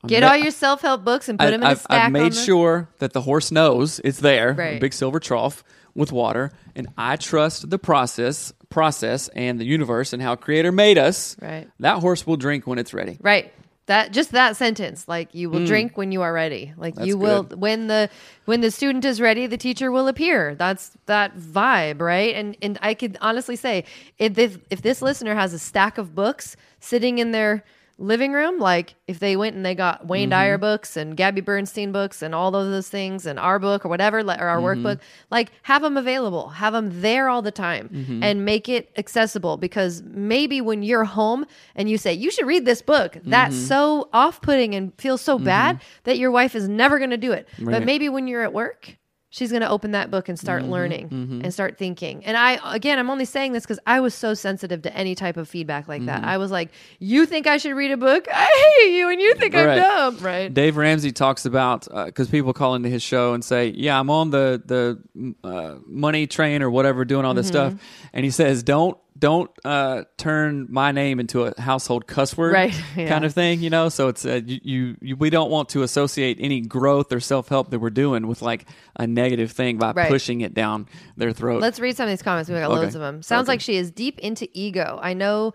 [0.07, 2.07] Get ma- all your self help books and put I, them in a I've, stack.
[2.07, 4.81] I've made the- sure that the horse knows it's there, a Right.
[4.81, 5.63] big silver trough
[5.95, 10.99] with water, and I trust the process, process, and the universe, and how Creator made
[10.99, 11.37] us.
[11.41, 11.69] Right.
[11.81, 13.19] That horse will drink when it's ready.
[13.21, 13.53] Right.
[13.87, 15.67] That just that sentence, like you will mm.
[15.67, 16.73] drink when you are ready.
[16.77, 17.61] Like you will good.
[17.61, 18.09] when the
[18.45, 20.55] when the student is ready, the teacher will appear.
[20.55, 22.35] That's that vibe, right?
[22.35, 23.85] And and I could honestly say
[24.19, 27.65] if this, if this listener has a stack of books sitting in their
[27.99, 30.31] living room, like if they went and they got Wayne mm-hmm.
[30.31, 33.89] Dyer books and Gabby Bernstein books and all of those things and our book or
[33.89, 35.27] whatever, or our workbook, mm-hmm.
[35.31, 38.23] like have them available, have them there all the time mm-hmm.
[38.23, 42.65] and make it accessible because maybe when you're home and you say, you should read
[42.65, 46.99] this book, that's so off putting and feels so bad that your wife is never
[46.99, 47.49] going to do it.
[47.59, 48.97] But maybe when you're at work,
[49.35, 52.23] she's going to open that book and start learning and start thinking.
[52.25, 55.37] And I, again, I'm only saying this because I was so sensitive to any type
[55.39, 56.23] of feedback like that.
[56.23, 56.69] I was like,
[57.01, 58.29] you think I should read a book?
[58.31, 59.71] I hate you and you think Right.
[59.71, 60.19] I'm dumb?
[60.19, 60.53] Right.
[60.53, 64.31] Dave Ramsey talks about because people call into his show and say, "Yeah, I'm on
[64.31, 67.77] the the uh, money train or whatever, doing all this Mm-hmm.
[67.77, 72.53] stuff," and he says, "Don't don't uh, turn my name into a household cuss word,
[72.53, 73.09] Right, yeah.
[73.09, 76.39] kind of thing." You know, so it's uh, you, you, we don't want to associate
[76.41, 80.09] any growth or self help that we're doing with like a negative thing by Right.
[80.09, 81.61] pushing it down their throat.
[81.63, 82.49] Let's read some of these comments.
[82.51, 82.81] We got Okay.
[82.81, 83.23] loads of them.
[83.23, 83.53] Sounds Okay.
[83.55, 84.99] like she is deep into ego.
[85.03, 85.55] I know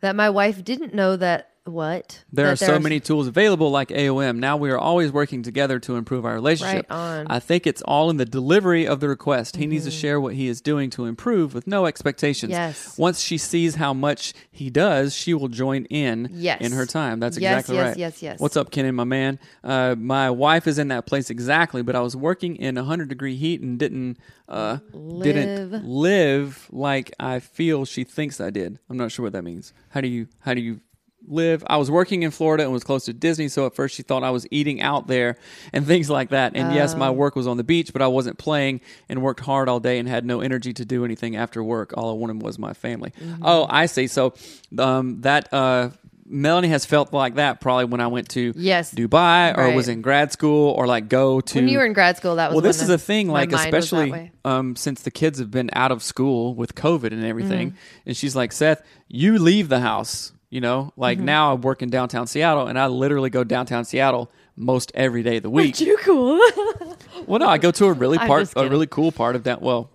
[0.00, 1.50] that my wife didn't know that.
[1.68, 2.24] What?
[2.32, 4.38] There That are so many tools available like AOM.
[4.38, 6.86] Now we are always working together to improve our relationship.
[6.90, 7.24] Right on.
[7.24, 7.32] Mm-hmm.
[7.32, 9.56] I think it's all in the delivery of the request.
[9.56, 12.50] He needs to share what he is doing to improve with no expectations.
[12.50, 12.96] Yes.
[12.98, 16.60] Once she sees how much he does, she will join in Yes.
[16.60, 17.20] in her time.
[17.20, 17.96] That's Yes, exactly yes, right.
[17.98, 18.22] yes, yes.
[18.22, 18.40] Yes.
[18.40, 19.38] What's up, Kenan, my man?
[19.62, 23.36] Uh, my wife is in that place exactly, but I was working in 100 degree
[23.36, 24.16] heat and didn't
[24.48, 24.78] uh,
[25.22, 25.84] didn't Live.
[25.84, 28.78] live like I feel she thinks I did.
[28.88, 29.72] I'm not sure what that means.
[29.90, 30.80] How do you how do you
[31.28, 31.62] live?
[31.66, 34.24] I was working in Florida and was close to Disney, so at first she thought
[34.24, 35.36] I was eating out there
[35.72, 36.56] and things like that.
[36.56, 36.98] And yes, Oh.
[36.98, 39.98] my work was on the beach, but I wasn't playing and worked hard all day
[39.98, 41.92] and had no energy to do anything after work.
[41.96, 43.12] All I wanted was my family.
[43.20, 43.42] Mm-hmm.
[43.44, 44.06] Oh, I see.
[44.06, 44.34] So
[44.78, 45.90] um, that uh,
[46.30, 48.92] Melanie has felt like that probably when I went to Yes.
[48.94, 49.74] Dubai or Right.
[49.76, 52.50] was in grad school or like go to When you were in grad school, that
[52.50, 55.10] was well, this is the- the thing, like mind was that especially um, since the
[55.10, 58.08] kids have been out of school with COVID and everything, Mm-hmm.
[58.08, 61.00] and she's like, Seth, you leave the house, you know, Mm-hmm.
[61.00, 65.22] like now I work in downtown Seattle, and I literally go downtown Seattle most every
[65.22, 65.80] day of the week.
[65.80, 66.38] You cool?
[67.26, 69.60] well, no, I go to a really part, a really cool part of that.
[69.62, 69.90] Well,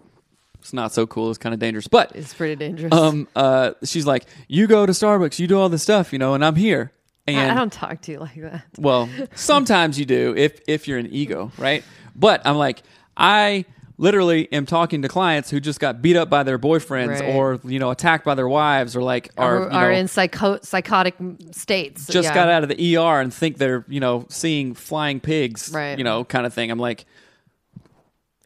[0.60, 2.94] it's not so cool; it's kind of dangerous, but it's pretty dangerous.
[2.94, 6.34] um, uh, she's like, you go to Starbucks, you do all this stuff, you know,
[6.36, 6.92] and I'm here.
[7.28, 8.66] And I, I don't talk to you like that.
[8.78, 11.84] well, sometimes you do if if you're an ego, right?
[12.16, 12.84] But I'm like,
[13.18, 13.66] I
[13.98, 17.36] literally am talking to clients who just got beat up by their boyfriends Right.
[17.36, 20.08] or you know attacked by their wives or like are Or you are know, in
[20.08, 21.16] psycho- psychotic
[21.52, 22.08] states.
[22.08, 22.34] just yeah.
[22.34, 25.98] got out of the ER and think they're you know seeing flying pigs, Right.
[25.98, 26.72] you know, kind of thing.
[26.72, 27.06] I'm like,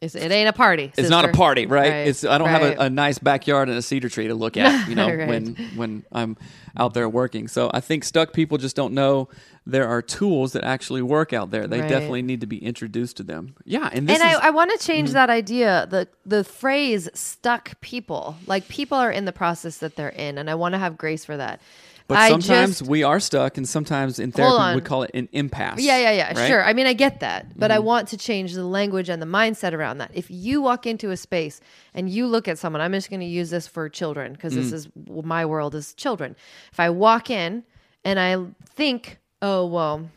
[0.00, 0.92] It's, it ain't a party.
[0.96, 1.90] it's not a party, right?
[1.90, 2.62] Right, It's I don't right.
[2.62, 5.26] have a, a nice backyard and a cedar tree to look at, you know, Right.
[5.28, 6.36] when when I'm
[6.76, 7.48] out there working.
[7.48, 9.28] So I think stuck people just don't know
[9.66, 11.66] there are tools that actually work out there.
[11.66, 13.54] They definitely need to be introduced to them.
[13.64, 14.44] Yeah, and this and is Mm-hmm.
[14.44, 15.86] I, I want to change that idea.
[15.90, 20.48] The the phrase "stuck people," like people are in the process that they're in, and
[20.48, 21.60] I want to have grace for that.
[22.08, 25.28] But I sometimes just- we are stuck, and sometimes in therapy we call it an
[25.32, 25.80] impasse.
[25.80, 26.26] Yeah, yeah, yeah.
[26.28, 26.36] right?
[26.36, 26.46] Mm-hmm.
[26.46, 26.64] Sure.
[26.64, 27.58] I mean, I get that.
[27.58, 30.10] But I want to change the language and the mindset around that.
[30.14, 31.60] If you walk into a space
[31.92, 34.56] and you look at someone, I'm just going to use this for children because Mm.
[34.56, 34.88] this is
[35.22, 36.34] my world is children.
[36.72, 37.62] If I walk in
[38.06, 38.38] and I
[38.74, 40.08] think, oh, well,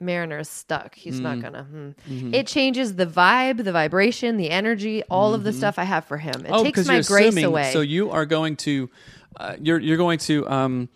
[0.00, 0.96] Mariner is stuck.
[0.96, 1.22] He's Mm.
[1.22, 1.62] not going to.
[1.62, 1.88] Hmm.
[2.10, 2.34] Mm-hmm.
[2.34, 6.18] It changes the vibe, the vibration, the energy, all of the stuff I have for
[6.18, 6.44] him.
[6.44, 7.70] It Oh, takes my grace assuming, away.
[7.72, 8.90] So you are going to,
[9.36, 10.88] uh, you're you're going to um,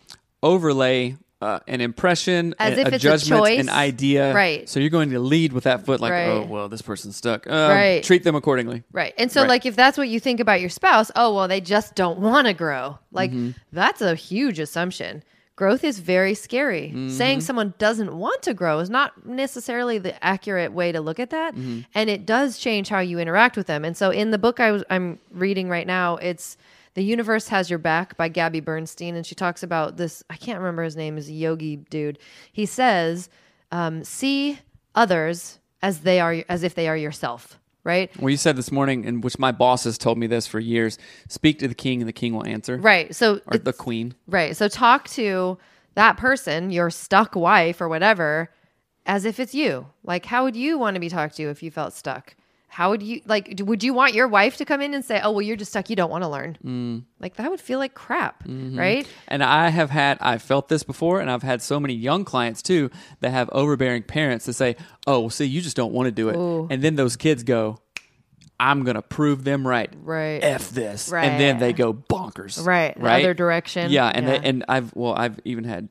[0.43, 1.17] overlay.
[1.41, 3.59] Uh, an impression, As a, if a it's a judgment, choice.
[3.61, 4.33] an idea.
[4.33, 4.67] Right.
[4.67, 6.27] So you're going to lead with that foot, like, Right.
[6.27, 7.47] oh well, this person's stuck.
[7.47, 8.03] Uh, Right.
[8.03, 8.83] Treat them accordingly.
[8.91, 9.13] Right.
[9.17, 9.47] And so, Right.
[9.51, 12.47] like, if that's what you think about your spouse, oh, well, they just don't want
[12.47, 12.99] to grow.
[13.13, 13.51] Like, Mm-hmm.
[13.71, 15.23] that's a huge assumption.
[15.55, 16.89] Growth is very scary.
[16.89, 17.07] Mm-hmm.
[17.11, 21.29] Saying someone doesn't want to grow is not necessarily the accurate way to look at
[21.29, 21.55] that.
[21.55, 21.79] Mm-hmm.
[21.95, 23.85] And it does change how you interact with them.
[23.85, 26.57] And so, in the book I was, I'm reading right now, it's
[26.99, 29.15] The Universe Has Your Back by Gabby Bernstein.
[29.15, 32.19] And she talks about this, I can't remember his name, is a yogi dude.
[32.51, 33.29] He says,
[33.71, 34.59] um, see
[34.95, 37.57] others as they are, as if they are yourself.
[37.85, 38.11] Right.
[38.19, 40.97] Well, you said this morning, and which my boss has told me this for years:
[41.29, 42.75] speak to the king, and the king will answer.
[42.75, 43.15] Right.
[43.15, 44.13] So Or the queen.
[44.27, 44.57] Right.
[44.57, 45.57] So talk to
[45.95, 48.49] that person, your stuck wife or whatever,
[49.05, 49.87] as if it's you.
[50.03, 52.35] Like, how would you want to be talked to if you felt stuck?
[52.71, 53.53] How would you like?
[53.65, 55.89] Would you want your wife to come in and say, "Oh, well, you're just stuck.
[55.89, 56.57] You don't want to learn"?
[56.63, 57.03] Mm.
[57.19, 58.77] Like that would feel like crap, Mm-hmm.
[58.77, 59.07] right?
[59.27, 62.61] And I have had, I've felt this before, and I've had so many young clients
[62.61, 64.75] too that have overbearing parents that say,
[65.07, 66.67] "Oh, well, see, you just don't want to do it," Ooh.
[66.69, 67.79] and then those kids go,
[68.59, 70.39] "I'm gonna prove them right." Right.
[70.43, 71.25] F this, Right.
[71.25, 72.63] and then they go bonkers.
[72.65, 72.93] Right.
[72.95, 73.23] The Right.
[73.23, 73.91] other direction.
[73.91, 74.37] Yeah, and Yeah.
[74.37, 75.89] They, and I've well, I've even had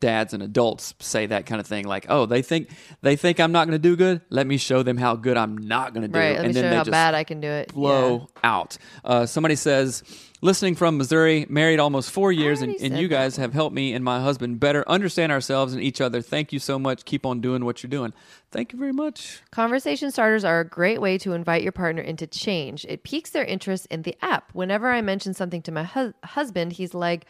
[0.00, 2.68] dads and adults say that kind of thing like oh they think
[3.02, 5.56] they think i'm not going to do good let me show them how good i'm
[5.58, 6.36] not going to do Right.
[6.36, 7.72] Let and me show then you they how just bad I can do it.
[7.74, 8.78] blow out.
[9.04, 10.02] Uh, somebody says,
[10.40, 13.92] listening from Missouri, married almost four years, and, and you that guys have helped me
[13.92, 16.22] and my husband better understand ourselves and each other.
[16.22, 17.04] Thank you so much.
[17.04, 18.12] Keep on doing what you're doing.
[18.50, 19.42] Thank you very much.
[19.50, 22.84] Conversation starters are a great way to invite your partner into change.
[22.88, 24.50] It piques their interest in the app.
[24.54, 27.26] Whenever I mention something to my hus- husband, he's like,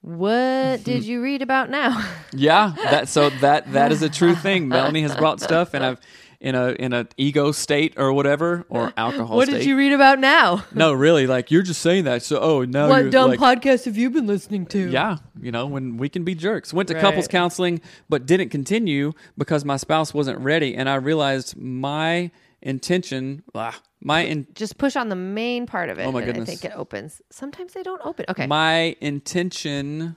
[0.00, 1.10] "What did mm-hmm.
[1.10, 4.68] you read about now?" Yeah, that so that that is a true thing.
[4.68, 6.00] Melanie has brought stuff, and I've
[6.40, 9.58] in a in a ego state or whatever or alcohol what state.
[9.58, 10.64] did you read about now?
[10.74, 12.22] no, really, like you're just saying that.
[12.22, 14.90] So oh no, what dumb like, podcast have you been listening to?
[14.90, 16.72] Yeah, you know, when we can be jerks.
[16.72, 17.02] Went to Right.
[17.02, 22.30] couples counseling, but didn't continue because my spouse wasn't ready, and I realized my
[22.62, 26.04] intention, ah, my in, Just push on the main part of it.
[26.06, 26.48] Oh, my goodness.
[26.48, 27.20] I think it opens.
[27.30, 28.26] Sometimes they don't open.
[28.28, 28.46] Okay.
[28.46, 30.16] my intention.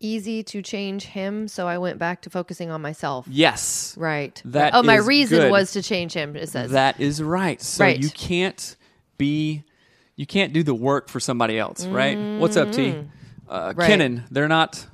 [0.00, 3.26] Easy to change him, so I went back to focusing on myself.
[3.30, 4.40] Yes, Right.
[4.44, 5.50] That oh, my reason good.
[5.50, 6.36] was to change him.
[6.36, 6.72] It says.
[6.72, 7.60] that is right.
[7.62, 7.98] So Right.
[7.98, 8.76] you can't
[9.16, 9.64] be,
[10.16, 12.18] you can't do the work for somebody else, right?
[12.38, 12.90] What's up, T?
[12.90, 12.94] Uh,
[13.46, 13.78] Mm-hmm.
[13.80, 13.86] Right.
[13.86, 14.86] Kennan, they're not.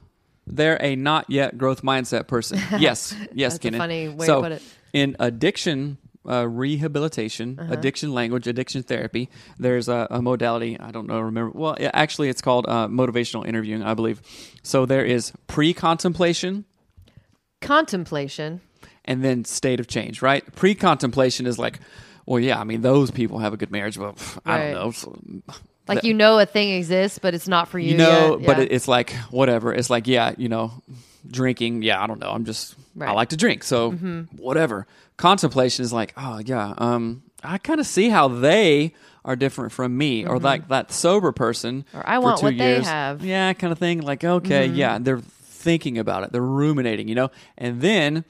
[0.47, 2.59] They're a not yet growth mindset person.
[2.79, 3.79] Yes, yes, That's a Kennan.
[3.81, 4.63] funny way to so put it.
[4.93, 7.73] in addiction uh, rehabilitation, Uh-huh.
[7.73, 9.29] addiction language, addiction therapy,
[9.59, 10.79] there's a, a modality.
[10.79, 11.21] I don't know.
[11.21, 11.51] Remember?
[11.59, 14.21] Well, yeah, actually, it's called uh, motivational interviewing, I believe.
[14.63, 16.65] So there is pre-contemplation
[17.61, 18.61] Contemplation.
[19.05, 20.23] and then state of change.
[20.23, 20.45] Right?
[20.55, 21.79] Pre-contemplation is like.
[22.27, 25.55] Well, yeah, I mean, those people have a good marriage, but pff, I don't know.
[25.89, 27.93] Like you know a thing exists, but it's not for you.
[27.93, 28.47] you know yet.
[28.47, 28.63] but Yeah.
[28.65, 30.71] it, it's like whatever it's like yeah you know
[31.27, 33.07] drinking yeah i don't know i'm just i Right.
[33.09, 33.17] Mm-hmm.
[33.17, 33.91] like to drink so
[34.37, 39.73] whatever contemplation is like oh yeah um i kind of see how they are different
[39.73, 41.99] from me or like that sober person Mm-hmm.
[41.99, 43.19] Or I for want what they have.
[43.19, 43.27] Mm-hmm.
[43.27, 47.31] yeah kind of thing like okay yeah they're thinking about it they're ruminating you know
[47.59, 48.25] and then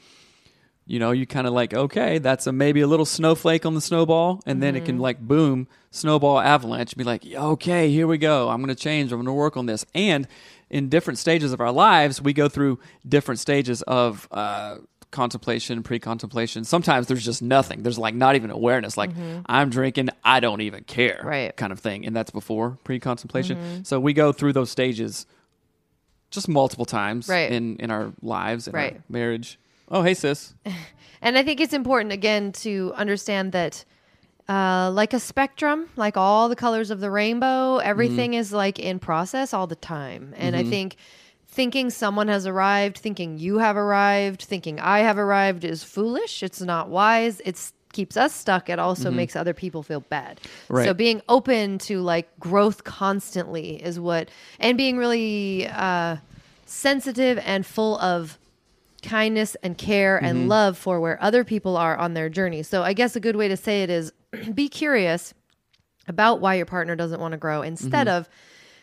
[0.86, 3.80] you know, you kind of like, okay, that's a maybe a little snowflake on the
[3.80, 4.86] snowball, and then it Mm-hmm.
[4.86, 8.48] can like boom, snowball avalanche, be like, okay, here we go.
[8.48, 9.12] I'm going to change.
[9.12, 9.86] I'm going to work on this.
[9.94, 10.26] And
[10.70, 12.78] in different stages of our lives, we go through
[13.08, 14.76] different stages of uh,
[15.10, 16.62] contemplation, pre-contemplation.
[16.64, 17.82] Sometimes there's just nothing.
[17.82, 18.96] There's like not even awareness.
[18.96, 19.10] Like
[19.46, 21.26] I'm drinking, I don't even care, Mm-hmm.
[21.26, 21.56] Right.
[21.56, 22.06] Kind of thing.
[22.06, 23.84] And that's before pre-contemplation.
[23.84, 25.26] So we go through those stages
[26.30, 27.50] just multiple times Right.
[27.50, 28.94] in in our lives, in Right.
[28.94, 29.58] our marriage.
[29.88, 30.54] Oh, hey sis.
[31.22, 33.84] And I think it's important again to understand that,
[34.48, 38.98] uh, like a spectrum, like all the colors of the rainbow, everything is like in
[38.98, 40.34] process all the time.
[40.36, 40.96] And I think
[41.46, 46.42] thinking someone has arrived, thinking you have arrived, thinking I have arrived is foolish.
[46.42, 47.40] It's not wise.
[47.44, 48.68] It's keeps us stuck.
[48.68, 50.40] It also makes other people feel bad.
[50.68, 50.84] Right.
[50.84, 56.16] So being open to like growth constantly is what, and being really uh,
[56.66, 58.38] sensitive and full of
[59.02, 60.26] kindness and care Mm-hmm.
[60.26, 62.62] and love for where other people are on their journey.
[62.62, 64.12] So I guess a good way to say it is
[64.54, 65.34] be curious
[66.06, 68.16] about why your partner doesn't want to grow instead Mm-hmm.
[68.16, 68.28] of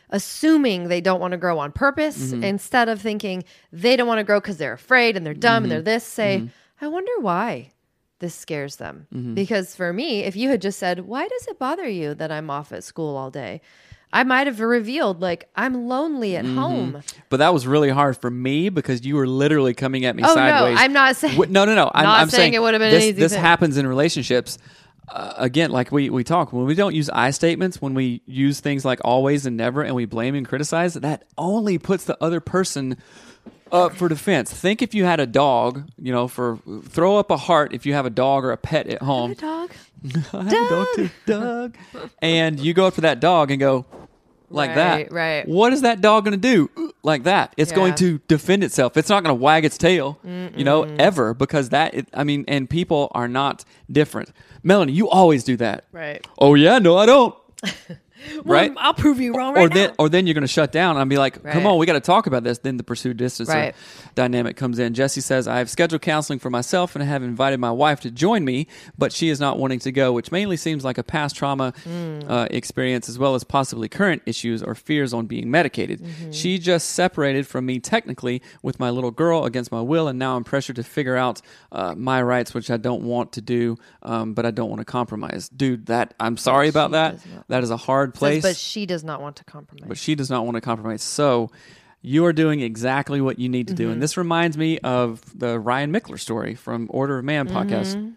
[0.10, 2.44] assuming they don't want to grow on purpose Mm-hmm.
[2.44, 5.72] instead of thinking they don't want to grow because they're afraid and they're dumb and
[5.72, 5.86] they're Mm-hmm.
[5.86, 6.50] this say
[6.82, 7.72] i wonder why
[8.20, 9.34] this scares them Mm-hmm.
[9.34, 12.50] because for me if you had just said why does it bother you that i'm
[12.50, 13.60] off at school all day
[14.14, 16.58] i might have revealed like i'm lonely at Mm-hmm.
[16.58, 20.24] home But that was really hard for me because you were literally coming at me
[20.24, 20.78] Oh, no, sideways.
[20.80, 21.92] I'm not saying- no, no, no.
[21.94, 24.58] I'm, not I'm saying it would've been an this, easy This happens in relationships.
[25.10, 28.60] Uh, again, like we we talk when we don't use I statements, when we use
[28.60, 32.42] things like always and never, and we blame and criticize, that only puts the other
[32.42, 32.98] person
[33.72, 34.52] up for defense.
[34.54, 37.94] Think if you had a dog, you know, for throw up a heart if you
[37.94, 39.34] have a dog or a pet at home.
[39.34, 39.72] dog
[40.34, 41.78] I have a dog too, dog.
[42.22, 43.86] And you go up to that dog and go
[44.50, 45.12] like Right, that.
[45.12, 45.48] right.
[45.48, 46.94] What is that dog going to do?
[47.04, 47.54] Like that.
[47.58, 47.96] It's going Yeah.
[47.98, 48.96] to defend itself.
[48.96, 52.46] It's not going to wag its tail, you know, ever because that, it, I mean,
[52.48, 54.32] and people are not different.
[54.64, 55.86] Melanie, you always do that.
[55.92, 57.36] right Oh, yeah, no, I don't.
[58.44, 58.72] right?
[58.78, 61.10] i'll prove you wrong or then now or then you're going to shut down and
[61.10, 61.54] be like, Right.
[61.54, 63.76] "Come on, we got to talk about this." Then the pursuer distancer Right.
[64.16, 64.94] dynamic comes in.
[64.94, 68.44] Jesse says, "I have scheduled counseling for myself and have invited my wife to join
[68.46, 71.74] me, but she is not wanting to go, which mainly seems like a past trauma
[71.84, 72.20] Hmm.
[72.28, 76.02] uh, experience as well as possibly current issues or fears on being medicated.
[76.02, 76.32] Mm-hmm.
[76.32, 80.36] She just separated from me technically with my little girl against my will, and now
[80.36, 84.34] I'm pressured to figure out uh, my rights, which I don't want to do, um,
[84.34, 85.86] but I don't want to compromise, dude.
[85.88, 87.20] That I'm sorry about that.
[87.50, 90.16] That is a hard Says, place but she does not want to compromise but she
[90.16, 91.02] does not want to compromise.
[91.02, 91.52] So
[92.02, 93.86] you are doing exactly what you need to do.
[93.86, 94.02] And mm-hmm.
[94.02, 97.96] this reminds me of the Ryan Michler story from Order of Man podcast.
[97.96, 98.12] Mm-hmm.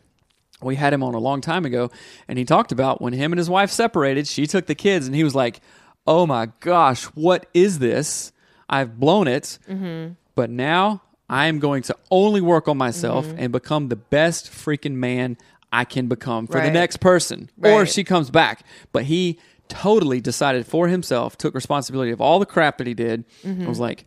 [0.62, 1.90] We had him on a long time ago,
[2.28, 5.16] and he talked about when him and his wife separated, she took the kids, and
[5.16, 5.60] he was like,
[6.06, 8.32] Oh my gosh, what is this?
[8.68, 9.58] I've blown it.
[9.68, 10.12] Mm-hmm.
[10.34, 14.94] But now I am going to only work on myself and become the best freaking
[14.94, 15.36] man
[15.72, 17.50] I can become for the next person.
[17.62, 18.64] Or she comes back.
[18.92, 19.38] But he
[19.70, 23.80] totally decided for himself, took responsibility of all the crap that he did, and was
[23.80, 24.04] like,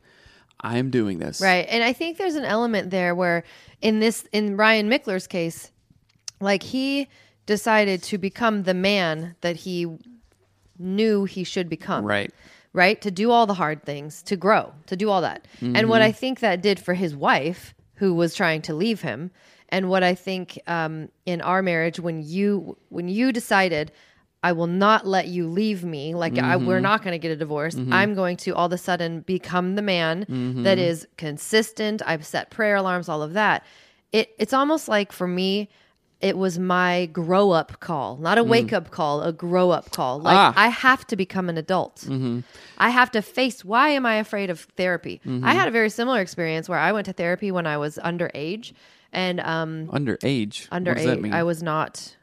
[0.62, 1.42] I am doing this.
[1.42, 1.66] Right.
[1.70, 3.44] And I think there's an element there where
[3.82, 5.72] in this in Ryan Michler's case,
[6.40, 7.08] like he
[7.46, 9.88] decided to become the man that he
[10.78, 12.06] knew he should become.
[12.06, 12.32] Right.
[12.72, 13.02] Right?
[13.02, 15.48] To do all the hard things, to grow, to do all that.
[15.62, 19.32] And what I think that did for his wife, who was trying to leave him,
[19.74, 23.92] And what I think um, in our marriage, when you when you decided,
[24.44, 26.84] I will not let you leave me, like I, we're Mm-hmm.
[26.84, 27.76] not going to get a divorce.
[27.92, 30.64] I'm going to all of a sudden become the man Mm-hmm.
[30.64, 32.02] that is consistent.
[32.06, 33.66] I've set prayer alarms, all of that.
[34.12, 35.70] It it's almost like for me.
[36.22, 40.20] It was my grow up call, not a wake up call, a grow up call.
[40.20, 40.40] Like Mm.
[40.40, 40.50] Ah.
[40.52, 40.60] Mm-hmm.
[40.60, 42.08] I have to become an adult.
[42.78, 45.20] I have to face why am I afraid of therapy?
[45.44, 48.72] I had a very similar experience where I went to therapy when I was underage
[49.12, 50.70] and um Underage.
[50.72, 51.34] What does that underage?
[51.34, 52.16] I was not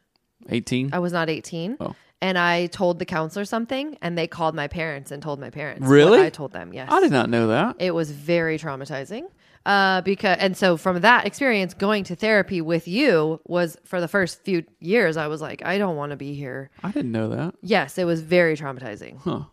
[0.49, 0.91] 18.
[0.95, 1.77] I was not 18.
[1.81, 1.95] Oh.
[2.23, 5.87] And I told the counselor something and they called my parents and told my parents.
[5.87, 6.21] Really?
[6.21, 6.89] I told them, yes.
[6.93, 7.77] I did not know that.
[7.79, 9.25] It was very traumatizing.
[9.67, 14.09] Uh, because and so from that experience, going to therapy with you was for the
[14.09, 15.17] first few years.
[15.17, 16.71] I was like, I don't want to be here.
[16.83, 17.55] I didn't know that.
[17.63, 19.21] Yes, it was very traumatizing.
[19.21, 19.45] Huh.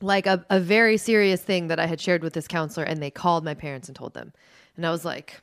[0.00, 3.10] Like a, a very serious thing that I had shared with this counselor, and they
[3.10, 4.32] called my parents and told them.
[4.76, 5.42] And I was like,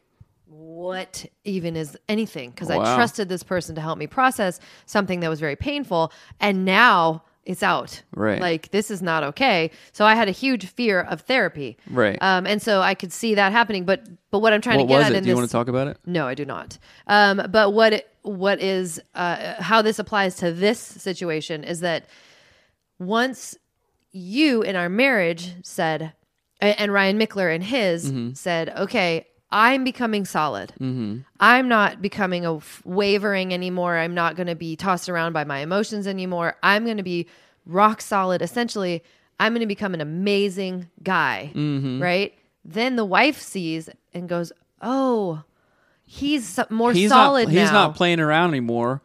[0.49, 2.51] what even is anything?
[2.51, 6.11] Because I trusted this person to help me process something that was very painful.
[6.39, 8.01] And now it's out.
[8.13, 8.41] Right.
[8.41, 9.71] Like, this is not okay.
[9.93, 11.77] So I had a huge fear of therapy.
[11.89, 12.17] Right.
[12.21, 13.85] Um, and so I could see that happening.
[13.85, 15.23] But but what I'm trying What to get was at it?
[15.23, 15.97] Do you want to talk about it?
[16.05, 16.77] no, I do not.
[17.07, 22.07] Um, but what it, what is uh, how this applies to this situation is that
[22.99, 23.55] once
[24.11, 26.13] you in our marriage said,
[26.59, 30.73] and Ryan Michler in his said, okay, I'm becoming solid.
[31.39, 33.97] I'm not becoming a f- wavering anymore.
[33.97, 36.57] I'm not going to be tossed around by my emotions anymore.
[36.63, 37.27] I'm going to be
[37.65, 38.41] rock solid.
[38.41, 39.03] Essentially,
[39.39, 42.33] I'm going to become an amazing guy, right?
[42.65, 45.43] Then the wife sees and goes, "Oh,
[46.03, 47.51] he's more He's solid not.
[47.53, 49.01] He's now." not playing around anymore.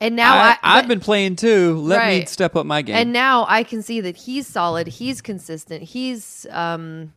[0.00, 1.78] and now I, I, I've been playing too.
[1.78, 2.96] Let me step up my game.
[2.96, 4.86] and now I can see that he's solid.
[4.88, 5.82] He's consistent.
[5.84, 7.14] He's um,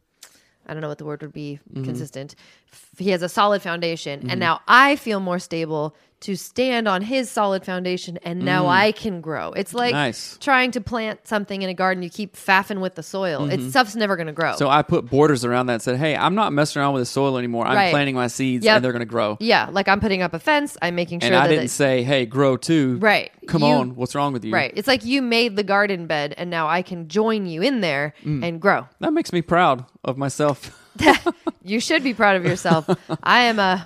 [0.67, 1.59] I don't know what the word would be.
[1.73, 1.83] Mm-hmm.
[1.85, 2.35] Consistent.
[2.71, 7.01] F- He has a solid foundation, and now I feel more stable to stand on
[7.01, 9.51] his solid foundation, and now I can grow.
[9.53, 9.97] It's like Mm.
[9.97, 10.37] Nice.
[10.39, 12.03] trying to plant something in a garden.
[12.03, 13.49] You keep faffing with the soil.
[13.49, 14.49] It's stuff's never going to grow.
[14.51, 14.57] Mm-hmm.
[14.59, 17.05] so I put borders around that and said, "Hey, I'm not messing around with the
[17.07, 17.65] soil anymore.
[17.65, 17.91] I'm Right.
[17.91, 18.75] planting my seeds, Yep.
[18.75, 20.77] and they're going to grow." yeah, like I'm putting up a fence.
[20.81, 23.31] I'm making sure and I that didn't it- say, "Hey, grow too." Right.
[23.47, 24.53] Come You- on, what's wrong with you?
[24.53, 24.71] Right.
[24.75, 28.13] It's like you made the garden bed and now I can join you in there
[28.23, 28.45] Mm.
[28.47, 28.87] and grow.
[28.99, 30.77] That makes me proud of myself.
[31.63, 32.89] You should be proud of yourself.
[33.23, 33.85] I am a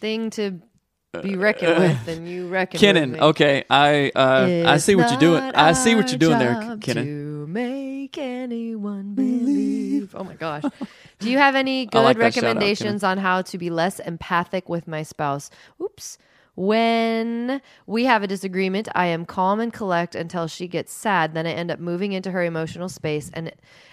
[0.00, 0.58] thing to
[1.22, 3.20] be reckoned with and you reckon me.
[3.20, 5.42] okay, I uh, I see what you're doing.
[5.42, 6.76] I see what you're doing there.
[6.80, 10.14] To make anyone believe.
[10.14, 10.64] Oh my gosh.
[11.18, 14.68] Do you have any good like shout out, recommendations on how to be less empathic
[14.68, 15.50] with my spouse?
[15.80, 16.18] Oops.
[16.56, 21.34] When we have a disagreement, I am calm and collect until she gets sad.
[21.34, 23.30] Then I end up moving into her emotional space.
[23.34, 23.52] And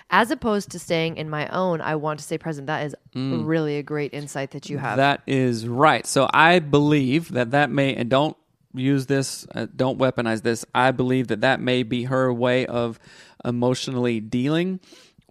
[0.09, 2.67] as opposed to staying in my own, I want to stay present.
[2.67, 4.93] That is really a great insight that you have.
[4.93, 4.97] Mm.
[4.97, 6.05] That is right.
[6.05, 8.37] So I believe that that may, and don't
[8.73, 10.63] use this, uh, don't weaponize this.
[10.75, 12.99] I believe that that may be her way of
[13.43, 14.79] emotionally dealing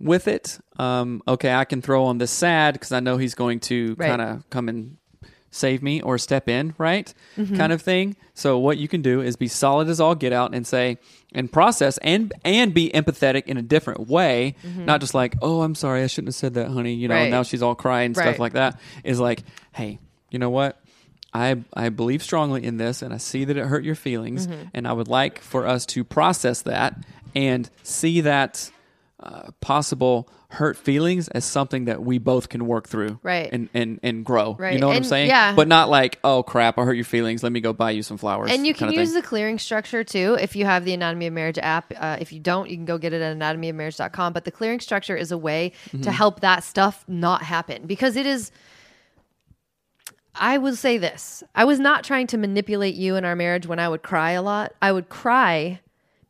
[0.01, 0.59] with it.
[0.78, 4.09] Um, okay, I can throw on the sad because I know he's going to Right.
[4.09, 4.97] kind of come and
[5.51, 7.13] save me or step in, right?
[7.37, 7.57] Mm-hmm.
[7.57, 8.17] Kind of thing.
[8.35, 10.99] So what you can do is be solid as all get out and say
[11.33, 15.75] and process and and be empathetic in a different way, not just like, "Oh, I'm
[15.75, 17.23] sorry, I shouldn't have said that, honey." You know, Mm-hmm.
[17.25, 17.31] Right.
[17.31, 18.25] now she's all crying and Right.
[18.29, 18.81] stuff like that.
[19.05, 19.43] Is like,
[19.73, 19.99] "Hey,
[20.31, 20.81] you know what?
[21.33, 24.63] I I believe strongly in this and I see that it hurt your feelings Mm-hmm.
[24.75, 26.95] and I would like for us to process that
[27.37, 28.71] and see that
[29.23, 33.49] uh, possible hurt feelings as something that we both can work through Right.
[33.53, 35.55] and and and grow you know what i'm saying yeah.
[35.55, 38.16] but not like oh crap i hurt your feelings let me go buy you some
[38.16, 39.21] flowers And you can use thing.
[39.21, 41.93] the clearing structure too if you have the Anatomy of Marriage app.
[41.97, 44.33] Uh, if you don't, you can go get it at anatomyofmarriage.com.
[44.33, 46.01] But the clearing structure is a way Mm-hmm.
[46.03, 48.51] to help that stuff not happen because it is.
[50.35, 53.79] I will say this I was not trying to manipulate you in our marriage when
[53.79, 54.73] I would cry a lot.
[54.81, 55.81] I would cry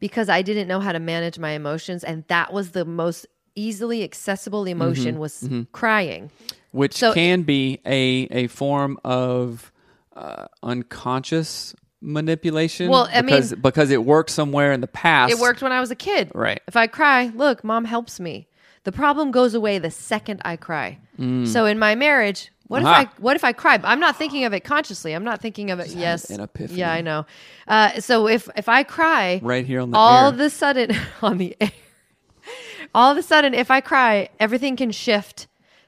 [0.01, 2.03] because I didn't know how to manage my emotions.
[2.03, 4.83] And that was the most easily accessible mm-hmm.
[4.83, 5.63] emotion was mm-hmm.
[5.73, 6.31] crying.
[6.73, 9.71] which so- can be a a form of
[10.17, 15.39] uh, unconscious manipulation Well, I mean- because because it worked somewhere in the past It
[15.39, 16.31] worked when I was a kid.
[16.35, 16.61] Right.
[16.67, 18.49] If I cry, look, mom helps me.
[18.85, 20.99] The problem goes away the second I cry.
[21.19, 21.47] Mm.
[21.47, 23.01] So in my marriage, what Aha.
[23.03, 23.79] if I what if I cry?
[23.83, 25.13] I'm not thinking of it consciously.
[25.13, 25.89] I'm not thinking of it.
[25.89, 26.79] yes, an epiphany.
[26.79, 27.27] Yeah, I know.
[27.69, 30.33] Uh, so if if I cry, Right here on the all air.
[30.35, 31.73] of a sudden on the air,
[32.95, 35.47] all of a sudden, if I cry, everything can shift.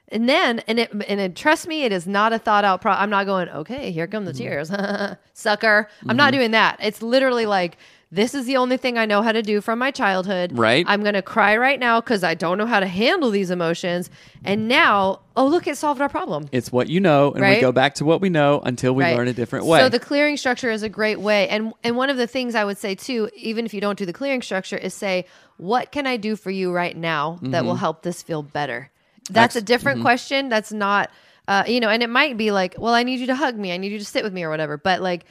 [0.09, 2.83] And then, and it, and it, trust me, it is not a thought out.
[2.83, 4.43] Pro- I'm not going, okay, here come the Mm-hmm.
[4.43, 5.89] tears, sucker.
[6.07, 6.76] I'm not doing that.
[6.83, 7.78] It's literally like
[8.12, 10.56] this is the only thing I know how to do from my childhood.
[10.56, 10.84] Right.
[10.86, 14.10] I'm going to cry right now because I don't know how to handle these emotions.
[14.44, 16.46] And now, oh, look, it solved our problem.
[16.52, 19.16] It's what you know, and we go back to what we know until we Right.
[19.16, 19.80] learn a different way.
[19.80, 21.48] So the clearing structure is a great way.
[21.48, 24.04] And and one of the things I would say too, even if you don't do
[24.04, 25.24] the clearing structure, is say,
[25.56, 28.90] what can I do for you right now that will help this feel better?
[29.30, 30.50] That's a different question.
[30.50, 31.10] That's not
[31.48, 33.72] uh, you know, and it might be like, well, I need you to hug me,
[33.72, 34.76] I need you to sit with me or whatever.
[34.76, 35.24] But like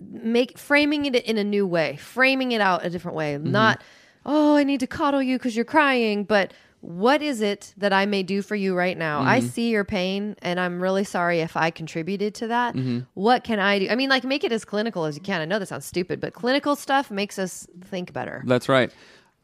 [0.00, 3.34] make framing it in a new way, framing it out a different way.
[3.34, 3.50] Mm-hmm.
[3.50, 3.82] Not,
[4.24, 8.06] oh, I need to coddle you because you're crying, but what is it that I
[8.06, 9.20] may do for you right now?
[9.20, 9.48] I mm-hmm.
[9.48, 12.74] see your pain and I'm really sorry if I contributed to that.
[12.74, 13.00] Mm-hmm.
[13.14, 13.88] What can I do?
[13.90, 15.42] I mean, like, make it as clinical as you can.
[15.42, 18.42] I know that sounds stupid, but clinical stuff makes us think better.
[18.46, 18.90] That's right.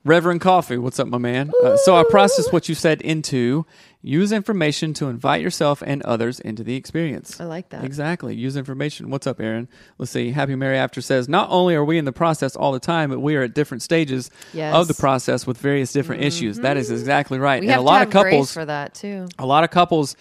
[0.07, 1.51] Reverend Coffee, what's up, my man?
[1.65, 3.67] Uh, so I process what you said into
[4.03, 7.41] use information to invite yourself and others into the experience.
[7.41, 7.83] I like that.
[7.83, 8.33] Exactly.
[8.37, 9.11] Use information.
[9.11, 9.69] What's up, Aaron?
[9.99, 10.31] Let's see.
[10.31, 13.19] Happy Mary After says, not only are we in the process all the time, but
[13.19, 14.73] we are at different stages Yes.
[14.73, 14.81] Mm-hmm.
[14.81, 16.59] of the process with various different issues.
[16.61, 17.61] That is exactly right.
[17.61, 19.27] We and have a lot to of have grace couples for that too.
[19.41, 20.15] a lot of couples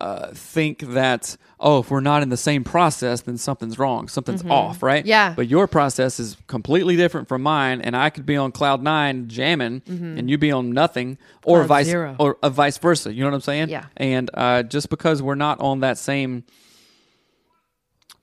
[0.00, 4.44] uh, think that oh if we're not in the same process then something's wrong something's
[4.46, 5.08] off right Mm-hmm.
[5.08, 5.32] Yeah.
[5.36, 9.28] but your process is completely different from mine and i could be on cloud nine
[9.28, 11.66] jamming and you be on nothing or Mm-hmm.
[11.66, 12.16] Cloud vice zero.
[12.18, 13.86] or uh, vice versa you know what i'm saying Yeah.
[13.96, 16.42] and uh, just because we're not on that same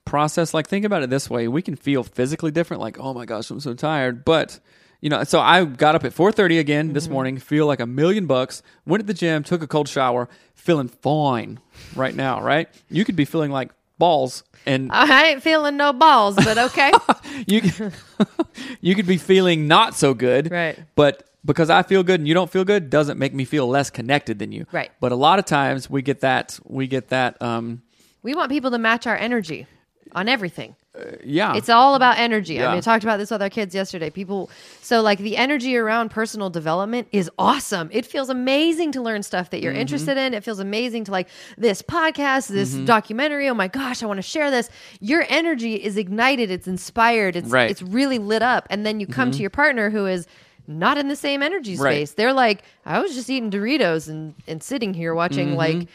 [0.06, 3.26] process like think about it this way we can feel physically different like oh my
[3.26, 4.60] gosh i'm so tired but
[5.04, 7.14] you know so i got up at 4.30 again this Mm-hmm.
[7.14, 10.88] morning feel like a million bucks went to the gym took a cold shower feeling
[10.88, 11.60] fine
[11.96, 16.36] right now right you could be feeling like balls and I ain't feeling no balls,
[16.38, 16.92] but okay.
[17.48, 17.62] you
[18.82, 20.80] you could be feeling not so good Right.
[20.96, 23.90] but because i feel good and you don't feel good doesn't make me feel less
[23.90, 24.92] connected than you Right.
[25.02, 27.82] but a lot of times we get that we get that um
[28.22, 29.68] we want people to match our energy
[30.14, 30.76] on everything.
[31.24, 32.62] Yeah It's all about energy.
[32.62, 34.10] I mean, I talked about this with our kids yesterday.
[34.12, 34.50] People,
[34.82, 37.90] so like the energy around personal development is awesome.
[37.92, 39.82] It feels amazing to learn stuff that you're Mm-hmm.
[39.82, 40.34] interested in.
[40.36, 43.50] It feels amazing to like this podcast, this documentary.
[43.50, 44.70] Oh my gosh, I want to share this.
[45.00, 46.52] Your energy is ignited.
[46.52, 47.36] It's inspired.
[47.36, 47.64] It's Right.
[47.64, 47.72] Mm-hmm.
[47.72, 48.68] it's really lit up.
[48.70, 50.28] And then you come to your partner who is
[50.68, 52.08] not in the same energy Right.
[52.08, 52.12] space.
[52.14, 55.88] They're like, I was just eating Doritos and and sitting here watching like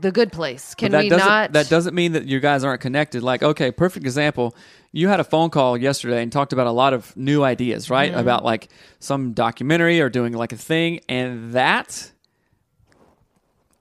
[0.00, 0.74] the Good Place.
[0.74, 1.52] Can that we doesn't, not?
[1.52, 3.22] That doesn't mean that you guys aren't connected.
[3.22, 4.54] Like, okay, perfect example.
[4.92, 8.10] You had a phone call yesterday and talked about a lot of new ideas, right?
[8.10, 8.20] Mm-hmm.
[8.20, 8.68] About like
[8.98, 12.12] some documentary or doing like a thing, and that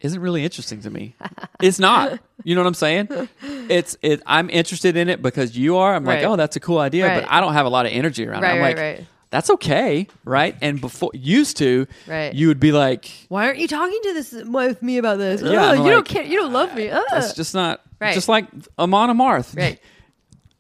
[0.02, 1.16] isn't really interesting to me.
[1.62, 2.20] it's not.
[2.44, 3.10] You know what I'm saying?
[3.70, 4.22] It's it.
[4.26, 5.94] I'm interested in it because you are.
[5.94, 7.24] I'm like, oh, that's a cool idea, Right.
[7.24, 8.48] but I don't have a lot of energy around it.
[8.48, 9.08] I'm right, like, right.
[9.32, 10.56] That's okay, right?
[10.62, 12.34] And before used to, Right.
[12.34, 15.42] you would be like, Why aren't you talking to this with me about this?
[15.42, 16.24] Yeah, you don't care.
[16.24, 16.90] You don't love me.
[16.90, 17.04] Ugh.
[17.14, 18.14] It's just not Right.
[18.16, 19.56] just like Amon Amarth.
[19.56, 19.80] Right.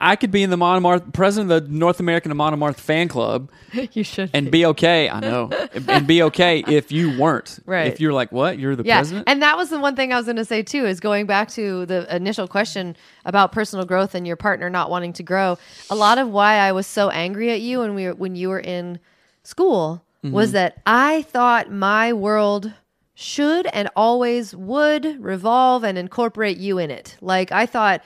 [0.01, 3.07] I could be in the Amon Amarth, president of the North American Amon Amarth fan
[3.09, 3.51] club,
[3.91, 4.29] you should.
[4.33, 5.09] and be okay.
[5.09, 5.49] I know,
[5.87, 7.59] and be okay if you weren't.
[7.65, 7.87] Right.
[7.87, 8.57] If you're like, what?
[8.59, 9.27] You're the yeah, president.
[9.27, 10.85] and that was the one thing I was going to say too.
[10.85, 12.95] Is going back to the initial question
[13.25, 15.57] about personal growth and your partner not wanting to grow.
[15.89, 18.49] A lot of why I was so angry at you when we were, when you
[18.49, 18.99] were in
[19.43, 20.35] school Mm-hmm.
[20.35, 22.73] was that I thought my world
[23.15, 27.15] should and always would revolve and incorporate you in it.
[27.21, 28.03] Like I thought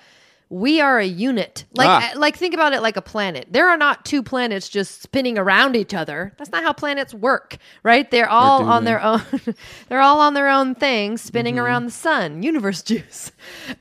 [0.54, 1.66] we are a unit.
[1.74, 2.12] Like Ah.
[2.14, 3.48] uh, like think about it like a planet.
[3.50, 6.32] There are not two planets just spinning around each other.
[6.38, 8.10] That's not how planets work, right?
[8.12, 9.22] They're all on their own.
[9.90, 11.66] they're all on their own thing, spinning Mm-hmm.
[11.66, 12.44] around the sun.
[12.44, 13.32] Universe juice.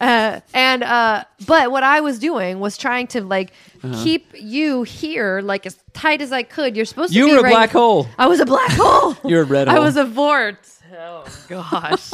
[0.00, 3.52] Uh, and uh, but what I was doing was trying to like
[3.84, 4.02] Uh-huh.
[4.04, 6.76] keep you here, like as tight as I could.
[6.76, 8.06] You're supposed to You were a right- black hole.
[8.18, 9.14] I was a black hole.
[9.28, 10.56] You're a red I was a vort.
[10.94, 12.12] Oh gosh.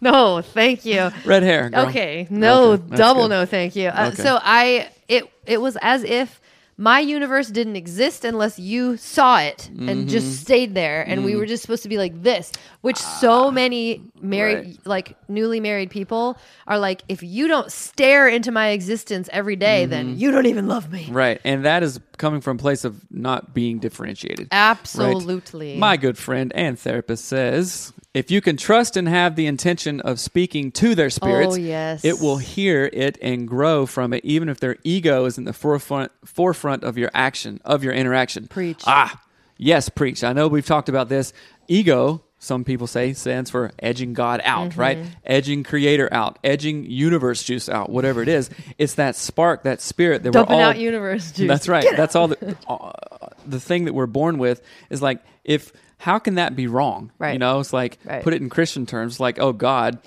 [0.00, 1.10] no, thank you.
[1.24, 1.70] Red hair.
[1.70, 1.86] Girl.
[1.88, 3.28] Okay, no, Okay, double good.
[3.30, 3.88] no, thank you.
[3.88, 4.22] Uh, Okay.
[4.22, 6.40] So I, it, it was as if
[6.76, 10.06] my universe didn't exist unless you saw it and Mm-hmm.
[10.08, 12.50] just stayed there, and we were just supposed to be like this.
[12.80, 14.78] Which so many married, Ah, right.
[14.86, 19.82] like newly married people are like, if you don't stare into my existence every day,
[19.82, 19.90] Mm-hmm.
[19.90, 21.06] then you don't even love me.
[21.10, 24.48] Right, and that is coming from a place of not being differentiated.
[24.50, 25.76] Absolutely.
[25.76, 30.18] My good friend and therapist says if you can trust and have the intention of
[30.18, 32.04] speaking to their spirits, Oh, yes.
[32.04, 35.52] it will hear it and grow from it, even if their ego is in the
[35.52, 38.48] forefront forefront of your action, of your interaction.
[38.48, 38.82] Preach.
[38.86, 39.22] Ah,
[39.56, 40.24] yes, preach.
[40.24, 41.32] I know we've talked about this.
[41.68, 44.80] Ego, some people say, stands for edging God out, Mm-hmm.
[44.80, 44.98] right?
[45.24, 48.50] Edging Creator out, edging universe juice out, whatever it is.
[48.78, 51.46] It's that spark, that spirit that Dumping we're all out universe juice.
[51.46, 51.86] that's right.
[51.96, 52.28] That's all.
[52.28, 56.66] The, uh, the thing that we're born with is like if how can that be
[56.66, 57.12] wrong?
[57.18, 57.34] Right.
[57.34, 58.14] You know, it's like Right.
[58.16, 58.24] Mm-hmm.
[58.24, 59.98] put it in Christian terms, like oh God,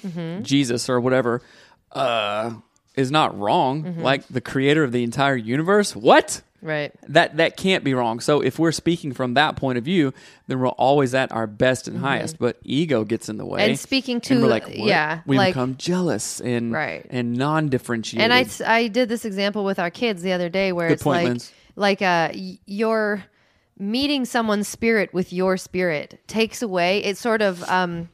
[0.44, 1.42] Jesus or whatever.
[1.92, 2.54] Uh,
[2.96, 3.84] is not wrong.
[3.84, 4.02] Mm-hmm.
[4.02, 5.96] Like the creator of the entire universe.
[5.96, 6.42] What?
[6.62, 6.94] Right.
[7.10, 8.20] That that can't be wrong.
[8.22, 10.14] So if we're speaking from that point of view,
[10.48, 12.40] then we're always at our best and highest.
[12.40, 13.62] But ego gets in the way.
[13.62, 13.70] Mm-hmm.
[13.72, 14.78] And speaking and to- we're like, what?
[14.78, 17.06] yeah, we like- become jealous and Right.
[17.10, 18.24] and non-differentiated.
[18.24, 18.46] And I,
[18.78, 21.42] I did this example with our kids the other day where Good it's point, like.
[21.76, 22.32] Like uh
[22.66, 23.24] your
[23.78, 28.08] meeting someone's spirit with your spirit takes away it sort of um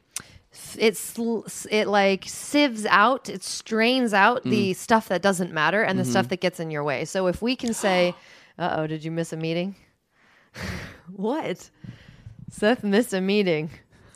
[0.52, 4.50] f- it like sieves out it strains out Mm.
[4.50, 6.10] the stuff that doesn't matter and the Mm-hmm.
[6.10, 8.14] stuff that gets in your way so if we can say
[8.58, 9.76] uh-oh did you miss a meeting
[11.14, 11.70] what
[12.50, 13.70] seth missed a meeting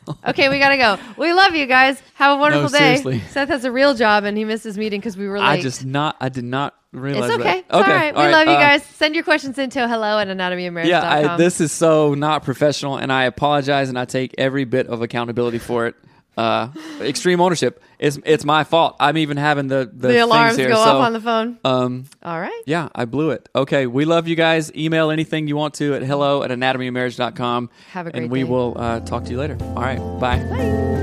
[0.27, 3.19] okay we gotta go we love you guys have a wonderful day seriously.
[3.29, 5.61] seth has a real job and he missed his meeting because we were late I
[5.61, 6.15] just not.
[6.19, 7.31] I did not realize.
[7.31, 7.43] it's okay.
[7.43, 7.57] That.
[7.57, 8.15] It's all right.
[8.15, 8.83] We love you uh, guys.
[8.83, 10.87] Send your questions into hello at anatomyofmarriage.com.
[10.87, 14.87] Yeah, I, this is so not professional, and I apologize, and I take every bit
[14.87, 15.95] of accountability for it.
[16.37, 16.69] Uh,
[17.01, 17.81] extreme ownership.
[17.97, 18.95] It's it's my fault.
[18.99, 21.57] I'm even having the the, the alarms here, go so, off on the phone.
[21.63, 22.61] Um, all right.
[22.65, 23.47] yeah, I blew it.
[23.55, 24.73] Okay, we love you guys.
[24.75, 27.69] Email anything you want to at hello at anatomyofmarriage.com.
[27.91, 28.43] Have a great And we day.
[28.49, 29.57] will uh, talk to you later.
[29.61, 30.39] All right, bye.
[30.49, 31.01] Bye.